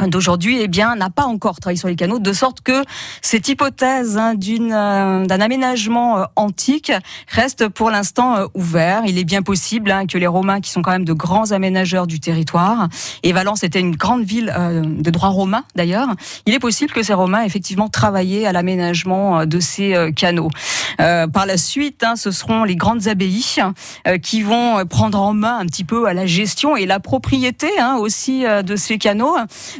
d'aujourd'hui, 0.07 0.59
eh 0.61 0.69
bien, 0.69 0.95
n'a 0.95 1.11
pas 1.11 1.25
encore 1.25 1.59
travaillé 1.61 1.79
sur 1.79 1.89
les 1.89 1.97
canaux, 1.97 2.19
de 2.19 2.33
sorte 2.33 2.61
que 2.61 2.85
cette 3.23 3.49
hypothèse 3.49 4.17
hein, 4.17 4.35
d'une 4.35 4.73
euh, 4.73 5.27
d'un 5.27 5.41
aménagement 5.41 6.19
euh, 6.19 6.25
antique 6.37 6.93
reste 7.29 7.69
pour 7.69 7.91
l'instant 7.91 8.37
euh, 8.37 8.47
ouvert. 8.55 9.03
Il 9.07 9.19
est 9.19 9.25
bien 9.25 9.43
possible 9.43 9.91
hein, 9.91 10.07
que 10.07 10.19
les 10.19 10.27
Romains, 10.27 10.61
qui 10.61 10.71
sont 10.71 10.83
quand 10.83 10.91
même 10.91 11.05
de 11.05 11.13
grands 11.13 11.53
aménageurs 11.53 12.07
du 12.07 12.21
territoire, 12.21 12.89
et 13.23 13.33
Valence 13.33 13.63
était 13.63 13.81
une 13.81 13.97
grande 13.97 14.25
ville 14.25 14.53
euh, 14.57 14.83
de 14.85 15.11
droit 15.11 15.29
romain 15.29 15.65
d'ailleurs, 15.75 16.09
il 16.47 16.55
est 16.55 16.59
possible 16.59 16.93
que 16.93 17.03
ces 17.03 17.15
Romains 17.15 17.43
effectivement 17.43 17.89
travaillaient 17.89 18.47
à 18.47 18.53
l'aménagement 18.53 19.47
de 19.47 19.61
ces 19.61 20.13
canaux. 20.17 20.51
Par 20.97 21.47
la 21.47 21.57
suite, 21.57 22.03
hein, 22.03 22.17
ce 22.17 22.31
seront 22.31 22.65
les 22.65 22.77
grandes 22.77 23.09
abbayes 23.09 23.61
qui 24.23 24.43
vont 24.43 24.85
prendre 24.87 25.21
en 25.21 25.35
main 25.35 25.59
un 25.59 25.67
petit 25.67 25.85
peu 25.85 26.07
à 26.07 26.15
la 26.15 26.27
gestion 26.27 26.77
et 26.77 26.87
la 26.87 27.01
propriété 27.01 27.69
hein, 27.79 27.97
aussi 27.97 28.45
de 28.45 28.77
ces 28.77 28.99
canaux. 28.99 29.37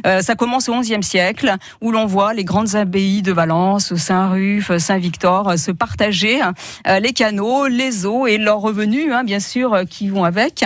Euh, 0.09 0.21
ça 0.21 0.35
commence 0.35 0.67
au 0.69 0.79
XIe 0.79 1.03
siècle, 1.03 1.55
où 1.81 1.91
l'on 1.91 2.05
voit 2.05 2.33
les 2.33 2.43
grandes 2.43 2.75
abbayes 2.75 3.21
de 3.21 3.31
Valence, 3.31 3.95
Saint-Ruf, 3.95 4.75
Saint-Victor 4.77 5.49
euh, 5.49 5.57
se 5.57 5.71
partager 5.71 6.41
euh, 6.87 6.99
les 6.99 7.13
canaux, 7.13 7.67
les 7.67 8.05
eaux 8.05 8.27
et 8.27 8.37
leurs 8.37 8.59
revenus, 8.59 9.11
hein, 9.11 9.23
bien 9.23 9.39
sûr, 9.39 9.73
euh, 9.73 9.83
qui 9.83 10.09
vont 10.09 10.23
avec. 10.23 10.65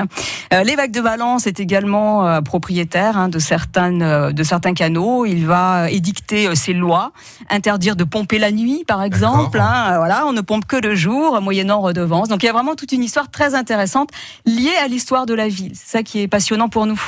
L'évêque 0.51 0.91
de 0.91 1.01
Valence 1.01 1.47
est 1.47 1.59
également 1.59 2.41
propriétaire 2.43 3.17
hein, 3.17 3.27
de, 3.27 3.39
certaines, 3.39 4.31
de 4.31 4.43
certains 4.43 4.75
canaux. 4.75 5.25
Il 5.25 5.47
va 5.47 5.89
édicter 5.89 6.53
ses 6.55 6.73
lois, 6.73 7.11
interdire 7.49 7.95
de 7.95 8.03
pomper 8.03 8.37
la 8.37 8.51
nuit, 8.51 8.83
par 8.85 9.01
exemple. 9.01 9.59
Hein, 9.59 9.97
voilà, 9.97 10.27
on 10.27 10.33
ne 10.33 10.41
pompe 10.41 10.65
que 10.65 10.75
le 10.75 10.93
jour, 10.93 11.41
moyennant 11.41 11.81
redevance. 11.81 12.29
Donc 12.29 12.43
il 12.43 12.45
y 12.45 12.49
a 12.49 12.53
vraiment 12.53 12.75
toute 12.75 12.91
une 12.91 13.03
histoire 13.03 13.31
très 13.31 13.55
intéressante 13.55 14.11
liée 14.45 14.75
à 14.83 14.87
l'histoire 14.87 15.25
de 15.25 15.33
la 15.33 15.47
ville. 15.47 15.71
C'est 15.73 15.97
ça 15.97 16.03
qui 16.03 16.21
est 16.21 16.27
passionnant 16.27 16.69
pour 16.69 16.85
nous. 16.85 17.01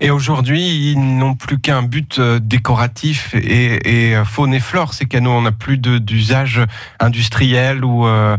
Et 0.00 0.10
aujourd'hui, 0.10 0.90
ils 0.92 1.18
n'ont 1.18 1.34
plus 1.34 1.60
qu'un 1.60 1.77
but 1.82 2.18
euh, 2.18 2.38
décoratif 2.38 3.34
et, 3.34 4.16
euh, 4.16 4.24
faune 4.24 4.54
et 4.54 4.60
flore. 4.60 4.94
Ces 4.94 5.06
canaux, 5.06 5.32
on 5.32 5.42
n'a 5.42 5.52
plus 5.52 5.78
d'usage 5.78 6.60
industriel 7.00 7.84
ou, 7.84 8.06
euh, 8.06 8.36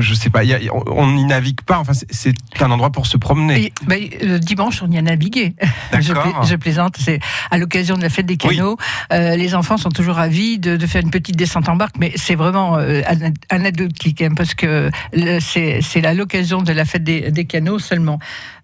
je 0.00 0.14
sais 0.14 0.30
pas. 0.30 0.44
il 0.44 0.50
y 0.50 0.54
a- 0.54 0.58
on 0.90 1.06
n'y 1.12 1.24
navigue 1.24 1.60
pas. 1.62 1.78
Enfin, 1.78 1.92
c'est- 1.94 2.34
un 2.60 2.70
endroit 2.70 2.90
pour 2.90 3.06
se 3.06 3.16
promener. 3.16 3.72
Et, 3.90 4.26
le 4.26 4.38
dimanche, 4.38 4.82
on 4.82 4.90
y 4.90 4.98
a 4.98 5.02
navigué. 5.02 5.54
Je, 6.00 6.12
pla- 6.12 6.22
je 6.44 6.56
plaisante, 6.56 6.96
c'est 6.98 7.20
à 7.50 7.58
l'occasion 7.58 7.96
de 7.96 8.02
la 8.02 8.08
fête 8.10 8.26
des 8.26 8.36
canaux. 8.36 8.76
Euh, 9.12 9.36
les 9.36 9.54
enfants 9.54 9.76
sont 9.76 9.90
toujours 9.90 10.16
ravis 10.16 10.58
de, 10.58 10.76
de 10.76 10.86
faire 10.86 11.02
une 11.02 11.10
petite 11.10 11.36
descente 11.36 11.68
en 11.68 11.76
barque, 11.76 11.96
mais 11.98 12.12
c'est 12.16 12.34
vraiment 12.34 12.76
euh, 12.76 13.00
anecdotique, 13.50 14.22
hein, 14.22 14.30
parce 14.36 14.54
que 14.54 14.90
c'est 15.40 16.04
à 16.04 16.14
l'occasion 16.14 16.62
de 16.62 16.72
la 16.72 16.84
fête 16.84 17.04
des, 17.04 17.30
des 17.30 17.44
canaux 17.44 17.78
seulement. 17.78 18.18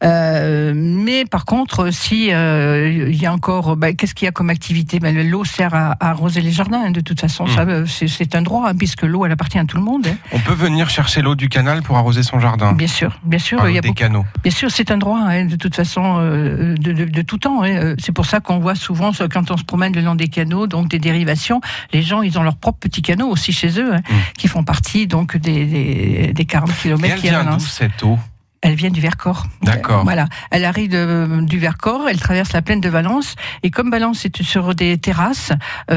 Euh, 0.05 0.73
mais 0.75 1.25
par 1.25 1.45
contre, 1.45 1.91
si 1.93 2.33
euh, 2.33 3.07
il 3.11 3.17
y 3.21 3.27
a 3.27 3.33
encore, 3.33 3.77
ben, 3.77 3.95
qu'est-ce 3.95 4.15
qu'il 4.15 4.27
y 4.27 4.29
a 4.29 4.33
comme 4.33 4.51
activité? 4.51 4.99
Ben, 4.99 5.13
L'eau 5.29 5.45
sert 5.45 5.75
à, 5.75 5.93
à 6.01 6.11
arroser 6.11 6.41
les 6.41 6.51
jardins, 6.51 6.83
hein, 6.87 6.91
de 6.91 7.01
toute 7.01 7.21
façon. 7.21 7.45
Mm. 7.45 7.59
euh, 7.59 7.87
c'est- 7.87 8.09
C'est 8.09 8.35
un 8.35 8.43
droit, 8.43 8.69
hein, 8.69 8.75
puisque 8.77 9.03
l'eau, 9.03 9.25
elle 9.25 9.33
appartient 9.33 9.59
à 9.59 9.65
tout 9.65 9.77
le 9.77 9.83
monde. 9.83 10.07
hein. 10.07 10.17
On 10.33 10.39
peut 10.41 10.55
venir 10.55 10.89
chercher 10.91 11.02
l'eau 11.23 11.35
du 11.35 11.49
canal 11.49 11.83
pour 11.83 11.97
arroser 11.97 12.23
son 12.23 12.39
jardin. 12.41 12.73
Bien 12.73 12.87
sûr, 12.87 13.19
bien 13.25 13.39
sûr. 13.39 13.59
Il 13.69 13.75
y 13.75 13.79
a 13.79 13.81
des 13.81 13.89
beaucoup- 13.89 13.99
canaux. 14.01 14.25
Bien 14.43 14.53
sûr, 14.53 14.71
c'est 14.71 14.91
un 14.91 14.99
droit, 14.99 15.21
hein, 15.21 15.45
de 15.47 15.57
toute 15.57 15.75
façon, 15.75 16.19
euh, 16.21 16.75
de, 16.77 16.93
de- 16.93 17.05
de 17.05 17.23
tout 17.23 17.39
temps. 17.39 17.63
hein. 17.63 17.69
Euh, 17.71 17.95
C'est 17.99 18.13
pour 18.13 18.27
ça 18.27 18.41
qu'on 18.41 18.59
voit 18.59 18.75
souvent, 18.75 19.11
quand 19.31 19.51
on 19.51 19.57
se 19.57 19.65
promène 19.65 19.95
le 19.95 20.01
long 20.03 20.15
des 20.15 20.29
canaux, 20.29 20.67
donc 20.67 20.89
des 20.89 20.99
dérivations, 20.99 21.61
les 21.93 22.03
gens, 22.03 22.23
ils 22.23 22.39
ont 22.39 22.43
leurs 22.43 22.57
propres 22.57 22.79
petits 22.81 23.03
canaux 23.03 23.29
aussi 23.29 23.53
chez 23.53 23.79
eux, 23.81 23.95
hein, 23.95 24.01
Mm. 24.09 24.15
qui 24.39 24.49
font 24.49 24.65
partie 24.65 25.07
donc 25.07 25.37
des, 25.37 25.65
des, 25.67 26.33
des 26.33 26.45
40 26.45 26.71
Et 26.71 26.73
km 26.83 27.05
elle 27.15 27.21
qui 27.21 27.29
vient 27.29 27.45
d'où 27.45 27.61
cette 27.61 28.03
eau? 28.03 28.19
Elle 28.63 28.75
vient 28.77 28.91
du 28.91 29.01
Vercors. 29.01 29.47
D'accord. 29.63 30.05
Voilà. 30.05 30.27
Elle 30.53 30.65
arrive 30.65 30.89
de- 30.91 31.41
du 31.43 31.59
Vercors, 31.59 32.09
elle 32.09 32.21
traverse 32.21 32.53
la 32.53 32.63
plaine 32.63 32.81
de 32.81 32.89
Valence, 32.89 33.35
et 33.65 33.71
comme 33.71 33.91
Valence 33.91 34.25
est 34.25 34.43
sur 34.43 34.75
des 34.75 34.99
terrasses, 34.99 35.51
euh, 35.91 35.95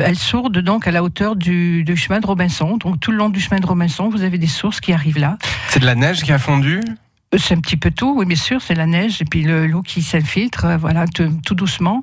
euh, 0.00 0.04
elle 0.06 0.16
sourde 0.16 0.58
donc 0.58 0.86
à 0.86 0.90
la 0.90 1.02
hauteur 1.02 1.36
du, 1.36 1.84
du 1.84 1.96
chemin 1.96 2.20
de 2.20 2.26
Robinson. 2.26 2.76
Donc 2.76 3.00
tout 3.00 3.10
le 3.12 3.16
long 3.16 3.30
du 3.30 3.40
chemin 3.40 3.60
de 3.60 3.66
Robinson, 3.66 4.08
vous 4.10 4.22
avez 4.22 4.36
des 4.38 4.46
sources 4.46 4.80
qui 4.80 4.92
arrivent 4.92 5.18
là. 5.18 5.38
C'est 5.68 5.80
de 5.80 5.86
la 5.86 5.94
neige 5.94 6.22
qui 6.22 6.32
a 6.32 6.38
fondu? 6.38 6.80
Euh, 6.80 6.92
C'est 7.38 7.54
un 7.54 7.60
petit 7.60 7.76
peu 7.76 7.90
tout, 7.90 8.14
oui, 8.16 8.24
bien 8.26 8.36
sûr, 8.36 8.62
c'est 8.62 8.74
la 8.74 8.86
neige 8.86 9.20
et 9.20 9.24
puis 9.24 9.42
le- 9.42 9.66
l'eau 9.66 9.82
qui 9.82 10.02
s'infiltre, 10.02 10.64
euh, 10.64 10.76
voilà, 10.76 11.06
tout, 11.06 11.54
doucement. 11.54 12.02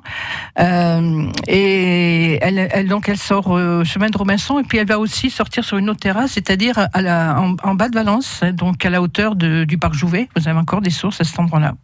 Euh, 0.60 1.26
et 1.48 2.38
elle, 2.42 2.68
elle- 2.72 2.88
donc 2.88 3.08
elle 3.08 3.18
sort 3.18 3.56
euh, 3.56 3.80
au 3.80 3.84
chemin 3.84 4.10
de 4.10 4.16
Robinson 4.16 4.58
et 4.58 4.62
puis 4.62 4.78
elle 4.78 4.86
va 4.86 4.98
aussi 4.98 5.30
sortir 5.30 5.64
sur 5.64 5.76
une 5.78 5.90
autre 5.90 6.00
terrasse, 6.00 6.32
c'est-à-dire 6.32 6.88
à 6.92 7.02
la, 7.02 7.40
en, 7.40 7.56
en 7.62 7.74
bas 7.74 7.88
de 7.88 7.94
Valence, 7.94 8.40
hein, 8.42 8.52
donc 8.52 8.84
à 8.86 8.90
la 8.90 9.02
hauteur 9.02 9.34
de- 9.34 9.64
du 9.64 9.78
parc 9.78 9.94
Jouvet. 9.94 10.28
Vous 10.36 10.48
avez 10.48 10.58
encore 10.58 10.80
des 10.80 10.90
sources 10.90 11.20
à 11.20 11.24
cet 11.24 11.38
endroit-là. 11.38 11.74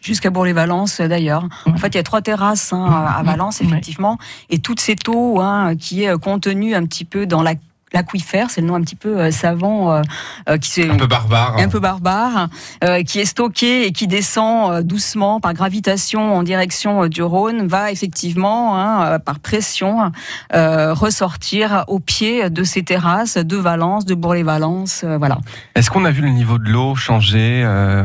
Jusqu'à 0.00 0.30
Bourg-les-Valence 0.30 1.00
d'ailleurs. 1.02 1.46
En 1.66 1.76
fait, 1.76 1.88
il 1.88 1.96
y 1.96 1.98
a 1.98 2.02
trois 2.02 2.22
terrasses 2.22 2.72
hein, 2.72 2.86
à 3.18 3.22
Valence, 3.22 3.60
effectivement, 3.60 4.16
et 4.48 4.58
toute 4.58 4.80
cette 4.80 5.06
eau 5.08 5.40
hein, 5.40 5.74
qui 5.76 6.04
est 6.04 6.18
contenue 6.18 6.74
un 6.74 6.86
petit 6.86 7.04
peu 7.04 7.26
dans 7.26 7.42
la 7.42 7.54
l'aquifère, 7.92 8.50
c'est 8.50 8.60
le 8.60 8.66
nom 8.68 8.74
un 8.76 8.80
petit 8.82 8.96
peu 8.96 9.18
euh, 9.18 9.30
savant 9.30 9.92
euh, 9.92 10.02
euh, 10.48 10.56
qui 10.58 10.70
c'est 10.70 10.88
Un 10.88 10.96
peu 10.96 11.06
barbare. 11.06 11.56
un 11.58 11.68
peu 11.68 11.80
barbare, 11.80 12.48
euh, 12.84 13.02
qui 13.02 13.18
est 13.20 13.24
stocké 13.24 13.86
et 13.86 13.92
qui 13.92 14.06
descend 14.06 14.72
euh, 14.72 14.82
doucement 14.82 15.40
par 15.40 15.54
gravitation 15.54 16.36
en 16.36 16.42
direction 16.42 17.04
euh, 17.04 17.08
du 17.08 17.22
Rhône, 17.22 17.66
va 17.66 17.90
effectivement, 17.90 18.78
hein, 18.78 19.02
euh, 19.04 19.18
par 19.18 19.40
pression, 19.40 20.12
euh, 20.54 20.94
ressortir 20.94 21.84
au 21.88 21.98
pied 21.98 22.48
de 22.48 22.62
ces 22.64 22.82
terrasses 22.82 23.36
de 23.36 23.56
Valence, 23.56 24.04
de 24.04 24.14
Bourg-les-Valence. 24.14 25.02
euh, 25.04 25.18
voilà. 25.18 25.38
Est-ce 25.74 25.90
qu'on 25.90 26.04
a 26.04 26.10
vu 26.12 26.22
le 26.22 26.30
niveau 26.30 26.58
de 26.58 26.68
l'eau 26.70 26.94
changer 26.94 27.62
euh, 27.64 28.04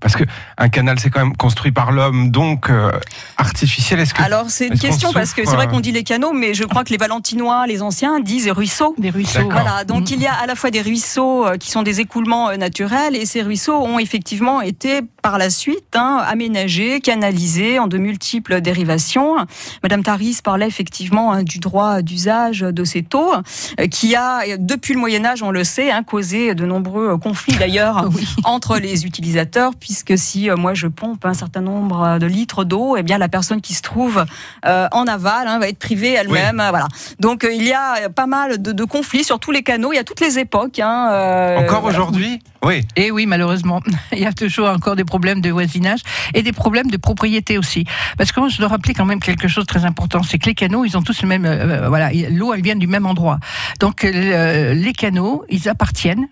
Parce 0.00 0.14
que 0.14 0.24
un 0.58 0.68
canal, 0.68 0.98
c'est 1.00 1.10
quand 1.10 1.20
même 1.20 1.36
construit 1.36 1.72
par 1.72 1.90
l'homme, 1.90 2.30
donc 2.30 2.70
euh, 2.70 2.92
artificiel. 3.36 3.98
Est-ce 4.00 4.14
que 4.14 4.22
Alors 4.22 4.46
c'est 4.50 4.68
une 4.68 4.78
question 4.78 5.12
parce 5.12 5.32
que 5.34 5.44
c'est 5.44 5.56
vrai 5.56 5.66
qu'on 5.66 5.80
dit 5.80 5.92
les 5.92 6.04
canaux, 6.04 6.32
mais 6.32 6.54
je 6.54 6.64
crois 6.64 6.84
que 6.84 6.90
les 6.90 6.96
Valentinois, 6.98 7.66
les 7.66 7.82
anciens, 7.82 8.20
disent 8.20 8.48
ruisseaux. 8.48 8.94
Des 8.98 9.10
ruisseaux. 9.10 9.23
Voilà, 9.50 9.84
donc 9.84 10.10
il 10.10 10.20
y 10.20 10.26
a 10.26 10.34
à 10.34 10.46
la 10.46 10.54
fois 10.54 10.70
des 10.70 10.82
ruisseaux 10.82 11.46
euh, 11.46 11.56
qui 11.56 11.70
sont 11.70 11.82
des 11.82 12.00
écoulements 12.00 12.50
euh, 12.50 12.56
naturels 12.56 13.16
et 13.16 13.26
ces 13.26 13.42
ruisseaux 13.42 13.76
ont 13.76 13.98
effectivement 13.98 14.60
été 14.60 15.00
par 15.24 15.38
la 15.38 15.48
suite 15.48 15.96
hein, 15.96 16.22
aménagés, 16.28 17.00
canalisés 17.00 17.78
en 17.78 17.86
de 17.86 17.96
multiples 17.96 18.60
dérivations. 18.60 19.36
Madame 19.82 20.02
Taris 20.02 20.40
parlait 20.44 20.66
effectivement 20.66 21.32
hein, 21.32 21.42
du 21.42 21.60
droit 21.60 22.02
d'usage 22.02 22.60
de 22.60 22.84
cette 22.84 23.14
eau 23.14 23.32
euh, 23.80 23.86
qui 23.86 24.14
a, 24.14 24.58
depuis 24.58 24.92
le 24.92 25.00
Moyen 25.00 25.24
Âge, 25.24 25.42
on 25.42 25.50
le 25.50 25.64
sait, 25.64 25.90
hein, 25.90 26.02
causé 26.02 26.54
de 26.54 26.66
nombreux 26.66 27.16
conflits 27.16 27.56
d'ailleurs 27.56 28.10
Oui. 28.14 28.28
entre 28.44 28.76
les 28.76 29.06
utilisateurs, 29.06 29.72
puisque 29.80 30.18
si 30.18 30.50
euh, 30.50 30.56
moi 30.56 30.74
je 30.74 30.88
pompe 30.88 31.24
un 31.24 31.32
certain 31.32 31.62
nombre 31.62 32.02
euh, 32.02 32.18
de 32.18 32.26
litres 32.26 32.64
d'eau, 32.64 32.98
eh 32.98 33.02
bien 33.02 33.16
la 33.16 33.28
personne 33.28 33.62
qui 33.62 33.72
se 33.72 33.80
trouve 33.80 34.26
euh, 34.66 34.88
en 34.92 35.06
aval 35.06 35.48
hein, 35.48 35.58
va 35.58 35.68
être 35.68 35.78
privée 35.78 36.12
elle-même. 36.12 36.62
Voilà. 36.68 36.88
Donc 37.18 37.48
il 37.50 37.64
y 37.64 37.72
a 37.72 38.10
pas 38.10 38.26
mal 38.26 38.60
de, 38.60 38.72
de 38.72 38.84
conflits 38.84 39.24
sur 39.24 39.38
tous 39.38 39.52
les 39.52 39.62
canaux, 39.62 39.94
il 39.94 39.96
y 39.96 40.00
a 40.00 40.04
toutes 40.04 40.20
les 40.20 40.38
époques. 40.38 40.80
Encore 40.80 41.80
voilà. 41.80 41.88
aujourd'hui? 41.88 42.40
Oui. 42.64 42.80
Et 42.96 43.10
oui, 43.10 43.26
malheureusement, 43.26 43.82
il 44.12 44.20
y 44.20 44.26
a 44.26 44.32
toujours 44.32 44.68
encore 44.68 44.96
des 44.96 45.04
problèmes 45.04 45.40
de 45.40 45.50
voisinage 45.50 46.00
et 46.32 46.42
des 46.42 46.52
problèmes 46.52 46.90
de 46.90 46.96
propriété 46.96 47.58
aussi. 47.58 47.84
Parce 48.16 48.32
que 48.32 48.40
moi, 48.40 48.48
je 48.48 48.58
dois 48.58 48.68
rappeler 48.68 48.94
quand 48.94 49.04
même 49.04 49.20
quelque 49.20 49.48
chose 49.48 49.64
de 49.64 49.68
très 49.68 49.84
important, 49.84 50.22
c'est 50.22 50.38
que 50.38 50.46
les 50.46 50.54
canaux, 50.54 50.84
ils 50.84 50.96
ont 50.96 51.02
tous 51.02 51.22
le 51.22 51.28
même, 51.28 51.44
euh, 51.44 51.88
voilà, 51.88 52.10
l'eau, 52.30 52.54
elle 52.54 52.62
vient 52.62 52.76
du 52.76 52.86
même 52.86 53.06
endroit. 53.06 53.38
Donc 53.80 54.04
euh, 54.04 54.74
les 54.74 54.92
canaux, 54.92 55.44
ils 55.50 55.68
appartiennent 55.68 56.28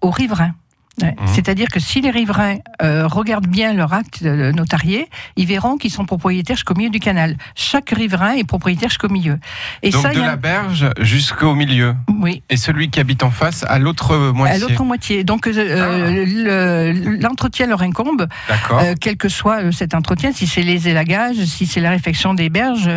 aux 0.00 0.10
riverains. 0.10 0.54
Ouais. 1.02 1.14
Mhm. 1.20 1.26
C'est-à-dire 1.34 1.68
que 1.68 1.78
si 1.78 2.00
les 2.00 2.10
riverains 2.10 2.56
euh, 2.82 3.06
regardent 3.06 3.46
bien 3.48 3.74
leur 3.74 3.92
acte 3.92 4.20
euh, 4.24 4.50
notarié, 4.52 5.08
ils 5.36 5.46
verront 5.46 5.76
qu'ils 5.76 5.90
sont 5.90 6.06
propriétaires 6.06 6.56
jusqu'au 6.56 6.74
milieu 6.74 6.88
du 6.90 7.00
canal. 7.00 7.36
Chaque 7.54 7.90
riverain 7.90 8.32
est 8.32 8.44
propriétaire 8.44 8.88
jusqu'au 8.88 9.10
milieu. 9.10 9.38
Et 9.82 9.90
Donc 9.90 10.02
ça, 10.02 10.08
de 10.08 10.14
il 10.14 10.20
y 10.20 10.22
a- 10.22 10.26
la 10.28 10.36
berge 10.36 10.88
jusqu'au 11.00 11.54
milieu. 11.54 11.94
oui, 12.20 12.42
Et 12.48 12.56
celui 12.56 12.88
qui 12.88 12.98
habite 13.00 13.22
en 13.22 13.30
face 13.30 13.62
à 13.68 13.78
l'autre 13.78 14.14
à 14.14 14.32
moitié. 14.32 14.58
l'autre 14.60 14.84
moitié. 14.84 15.22
Donc 15.24 15.46
euh, 15.46 16.24
le- 16.24 17.16
l'entretien 17.20 17.66
leur 17.66 17.82
incombe. 17.82 18.26
D'accord. 18.48 18.82
Quel 19.00 19.16
que 19.18 19.28
soit 19.28 19.70
cet 19.72 19.94
entretien, 19.94 20.32
si 20.32 20.46
c'est 20.46 20.62
les 20.62 20.88
élagages, 20.88 21.36
si 21.44 21.66
c'est 21.66 21.80
la 21.80 21.90
réfection 21.90 22.32
des 22.34 22.48
berges, 22.48 22.88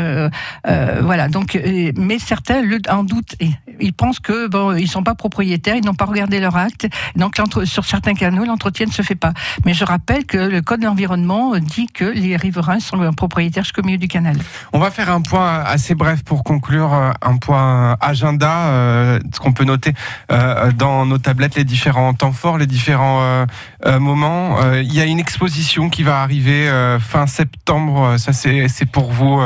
voilà. 1.01 1.27
Donc, 1.27 1.59
mais 1.97 2.19
certains 2.19 2.61
le, 2.61 2.79
en 2.89 3.03
doutent. 3.03 3.35
Ils 3.81 3.93
pensent 3.93 4.19
que 4.19 4.47
bon, 4.47 4.75
ils 4.75 4.87
sont 4.87 5.03
pas 5.03 5.15
propriétaires, 5.15 5.75
ils 5.75 5.85
n'ont 5.85 5.93
pas 5.95 6.05
regardé 6.05 6.39
leur 6.39 6.55
acte. 6.57 6.87
Donc, 7.15 7.35
sur 7.65 7.85
certains 7.89 8.13
canaux, 8.13 8.45
l'entretien 8.45 8.85
ne 8.85 8.91
se 8.91 9.01
fait 9.01 9.15
pas. 9.15 9.33
Mais 9.65 9.73
je 9.73 9.83
rappelle 9.83 10.25
que 10.25 10.37
le 10.37 10.61
code 10.61 10.81
de 10.81 10.85
l'environnement 10.85 11.57
dit 11.57 11.87
que 11.87 12.05
les 12.05 12.35
riverains 12.35 12.79
sont 12.79 13.11
propriétaires 13.13 13.63
jusqu'au 13.63 13.83
milieu 13.83 13.97
du 13.97 14.07
canal. 14.07 14.37
On 14.73 14.79
va 14.79 14.91
faire 14.91 15.09
un 15.09 15.21
point 15.21 15.59
assez 15.63 15.95
bref 15.95 16.23
pour 16.23 16.43
conclure, 16.43 16.93
euh, 16.93 17.11
un 17.21 17.37
point 17.37 17.97
agenda, 17.99 18.67
euh, 18.67 19.19
ce 19.33 19.39
qu'on 19.39 19.53
peut 19.53 19.63
noter 19.63 19.93
euh, 20.31 20.71
dans 20.71 21.05
nos 21.05 21.17
tablettes, 21.17 21.55
les 21.55 21.63
différents 21.63 22.13
temps 22.13 22.31
forts, 22.31 22.57
les 22.57 22.67
différents 22.67 23.45
euh, 23.85 23.99
moments. 23.99 24.61
Euh, 24.61 24.81
Il 24.81 24.93
y 24.93 24.99
a 24.99 25.05
une 25.05 25.19
exposition 25.19 25.89
qui 25.89 26.03
va 26.03 26.21
arriver 26.21 26.67
euh, 26.67 26.99
fin 26.99 27.27
septembre, 27.27 28.17
ça 28.17 28.33
c'est 28.33 28.85
pour 28.91 29.11
vous, 29.11 29.41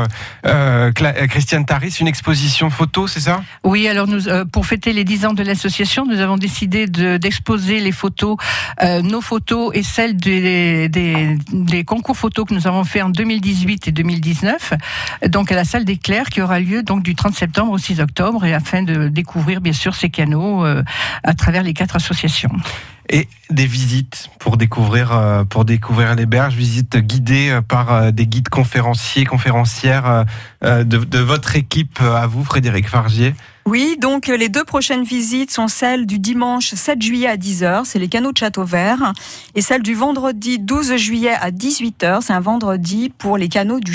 Christiane 1.30 1.66
Taris, 1.66 1.98
une 2.00 2.08
exposition 2.08 2.70
photo, 2.70 3.08
c'est 3.08 3.20
ça? 3.20 3.44
Oui, 3.64 3.88
alors 3.88 4.08
pour 4.52 4.66
fêter 4.66 4.94
les 4.94 5.04
10 5.04 5.26
ans 5.26 5.34
de 5.34 5.44
l'association, 5.44 6.06
nous 6.06 6.20
avons 6.20 6.38
décidé 6.38 6.88
de- 6.88 7.18
d'exposer 7.18 7.80
les 7.80 7.92
photos, 7.92 8.38
nos 9.04 9.22
photos 9.22 9.72
et 9.74 9.84
celles 9.84 10.16
des, 10.18 10.90
concours 11.86 12.18
photos 12.18 12.46
que 12.48 12.54
nous 12.54 12.68
avons 12.68 12.84
fait 12.84 13.02
en 13.02 13.10
2018 13.10 13.88
et 13.88 13.92
2019, 13.92 14.74
donc 15.28 15.52
à 15.52 15.56
la 15.56 15.64
salle 15.66 15.86
des 15.86 15.98
Clercs 15.98 16.30
qui 16.30 16.42
aura 16.42 16.60
lieu 16.60 16.84
donc 16.84 17.04
du 17.04 17.16
30 17.16 17.34
septembre 17.36 17.72
au 17.72 17.78
6 17.78 18.00
octobre 18.00 18.46
et 18.46 18.54
afin 18.54 18.84
de 18.84 19.08
découvrir 19.08 19.62
bien 19.62 19.74
sûr 19.74 19.96
ces 19.96 20.10
canaux 20.10 20.64
à 20.66 21.34
travers 21.34 21.64
les 21.64 21.74
quatre 21.74 21.96
associations. 21.96 22.52
Et 23.10 23.28
des 23.50 23.66
visites 23.66 24.30
pour 24.40 24.58
découvrir 24.58 25.12
euh, 25.12 25.44
pour 25.44 25.66
découvrir 25.66 26.16
les 26.16 26.26
berges, 26.26 26.56
visites 26.56 26.98
guidées 26.98 27.50
euh, 27.50 27.62
par 27.62 27.94
euh, 27.94 28.12
des 28.12 28.28
guides 28.28 28.50
conférenciers, 28.50 29.26
conférencières 29.26 30.26
de, 30.62 30.84
de 30.84 31.20
votre 31.20 31.56
équipe 31.56 32.00
à 32.02 32.28
vous, 32.28 32.44
Frédéric 32.44 32.88
Fargier. 32.88 33.36
Oui, 33.66 33.96
donc 34.00 34.28
les 34.28 34.50
deux 34.50 34.66
prochaines 34.66 35.04
visites 35.04 35.52
sont 35.52 35.70
celles 35.70 36.06
du 36.06 36.20
dimanche 36.20 36.74
7 36.74 37.02
juillet 37.02 37.28
à 37.28 37.38
10h, 37.38 37.86
c'est 37.86 38.00
les 38.00 38.10
canaux 38.10 38.34
de 38.34 38.38
Château 38.38 38.66
Vert, 38.66 39.14
et 39.56 39.62
celle 39.62 39.82
du 39.82 39.94
vendredi 39.94 40.60
12 40.60 40.98
juillet 40.98 41.34
à 41.34 41.50
18h, 41.50 42.22
c'est 42.22 42.34
un 42.34 42.42
vendredi 42.42 43.12
pour 43.18 43.38
les 43.38 43.48
canaux 43.48 43.80
du. 43.80 43.94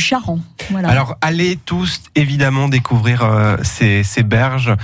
Voilà. 0.70 0.88
Alors 0.88 1.16
allez 1.20 1.58
tous 1.64 2.00
évidemment 2.14 2.68
découvrir 2.68 3.22
euh, 3.22 3.56
ces, 3.62 4.02
ces 4.04 4.22
berges. 4.22 4.74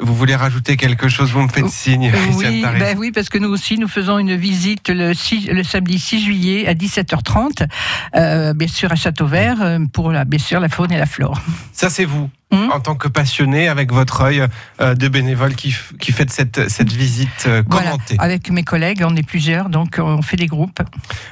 Vous 0.00 0.14
voulez 0.14 0.34
rajouter 0.34 0.76
quelque 0.76 1.08
chose 1.08 1.30
Vous 1.32 1.42
me 1.42 1.48
faites 1.48 1.68
signe, 1.68 2.10
Christiane 2.10 2.52
Oui, 2.52 2.64
ben 2.78 2.96
oui, 2.98 3.12
parce 3.12 3.28
que 3.28 3.38
nous 3.38 3.50
aussi, 3.50 3.78
nous 3.78 3.88
faisons 3.88 4.18
une 4.18 4.36
visite 4.36 4.88
le, 4.88 5.14
6 5.14 5.48
le 5.48 5.62
samedi 5.62 5.98
6 5.98 6.24
juillet 6.24 6.66
à 6.66 6.74
17h30, 6.74 7.68
euh, 8.16 8.54
bien 8.54 8.68
sûr 8.68 8.90
à 8.90 8.94
Châteauvert, 8.94 9.60
euh, 9.60 9.78
pour 9.92 10.10
la, 10.10 10.24
bien 10.24 10.38
sûr 10.38 10.60
la 10.60 10.68
faune 10.68 10.92
et 10.92 10.98
la 10.98 11.06
flore. 11.06 11.40
Ça 11.72 11.90
c'est 11.90 12.04
vous, 12.04 12.30
Hum. 12.52 12.70
en 12.70 12.80
tant 12.80 12.94
que 12.96 13.08
passionné, 13.08 13.68
avec 13.68 13.92
votre 13.92 14.20
œil 14.20 14.46
euh, 14.82 14.94
de 14.94 15.08
bénévole 15.08 15.54
qui, 15.54 15.74
qui 15.98 16.12
faites 16.12 16.30
cette, 16.30 16.68
cette 16.68 16.92
visite 16.92 17.44
euh, 17.46 17.62
Voilà. 17.66 17.92
commentée. 17.92 18.16
Avec 18.18 18.50
mes 18.50 18.62
collègues, 18.62 19.02
on 19.06 19.16
est 19.16 19.26
plusieurs, 19.26 19.70
donc 19.70 19.98
on 19.98 20.20
fait 20.20 20.36
des 20.36 20.48
groupes. 20.48 20.80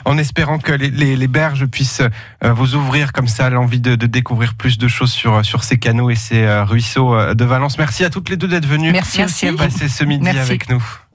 En 0.07 0.17
espérant 0.17 0.59
que 0.59 0.73
les, 0.73 0.89
les- 0.91 1.17
les 1.17 1.29
berges 1.29 1.67
puissent 1.67 2.01
euh, 2.43 2.53
vous 2.55 2.75
ouvrir 2.75 3.13
comme 3.13 3.29
ça 3.29 3.51
l'envie 3.51 3.81
de, 3.81 3.97
de 3.97 4.07
découvrir 4.07 4.55
plus 4.55 4.79
de 4.79 4.89
choses 4.89 5.13
sur, 5.13 5.45
sur 5.45 5.63
ces 5.63 5.79
canaux 5.79 6.09
et 6.09 6.15
ces 6.17 6.43
euh, 6.43 6.65
ruisseaux 6.65 7.15
euh, 7.15 7.35
de 7.35 7.45
Valence. 7.45 7.77
Merci 7.79 8.03
à 8.05 8.09
toutes 8.11 8.31
les 8.31 8.39
deux 8.39 8.49
d'être 8.49 8.67
venues 8.67 8.91
Merci, 8.91 9.23
aussi 9.23 9.47
à 9.47 9.51
vous. 9.53 9.59
passer 9.59 9.89
ce 9.91 10.05
midi 10.05 10.25
Merci. 10.25 10.41
avec 10.41 10.71
nous. 10.71 10.83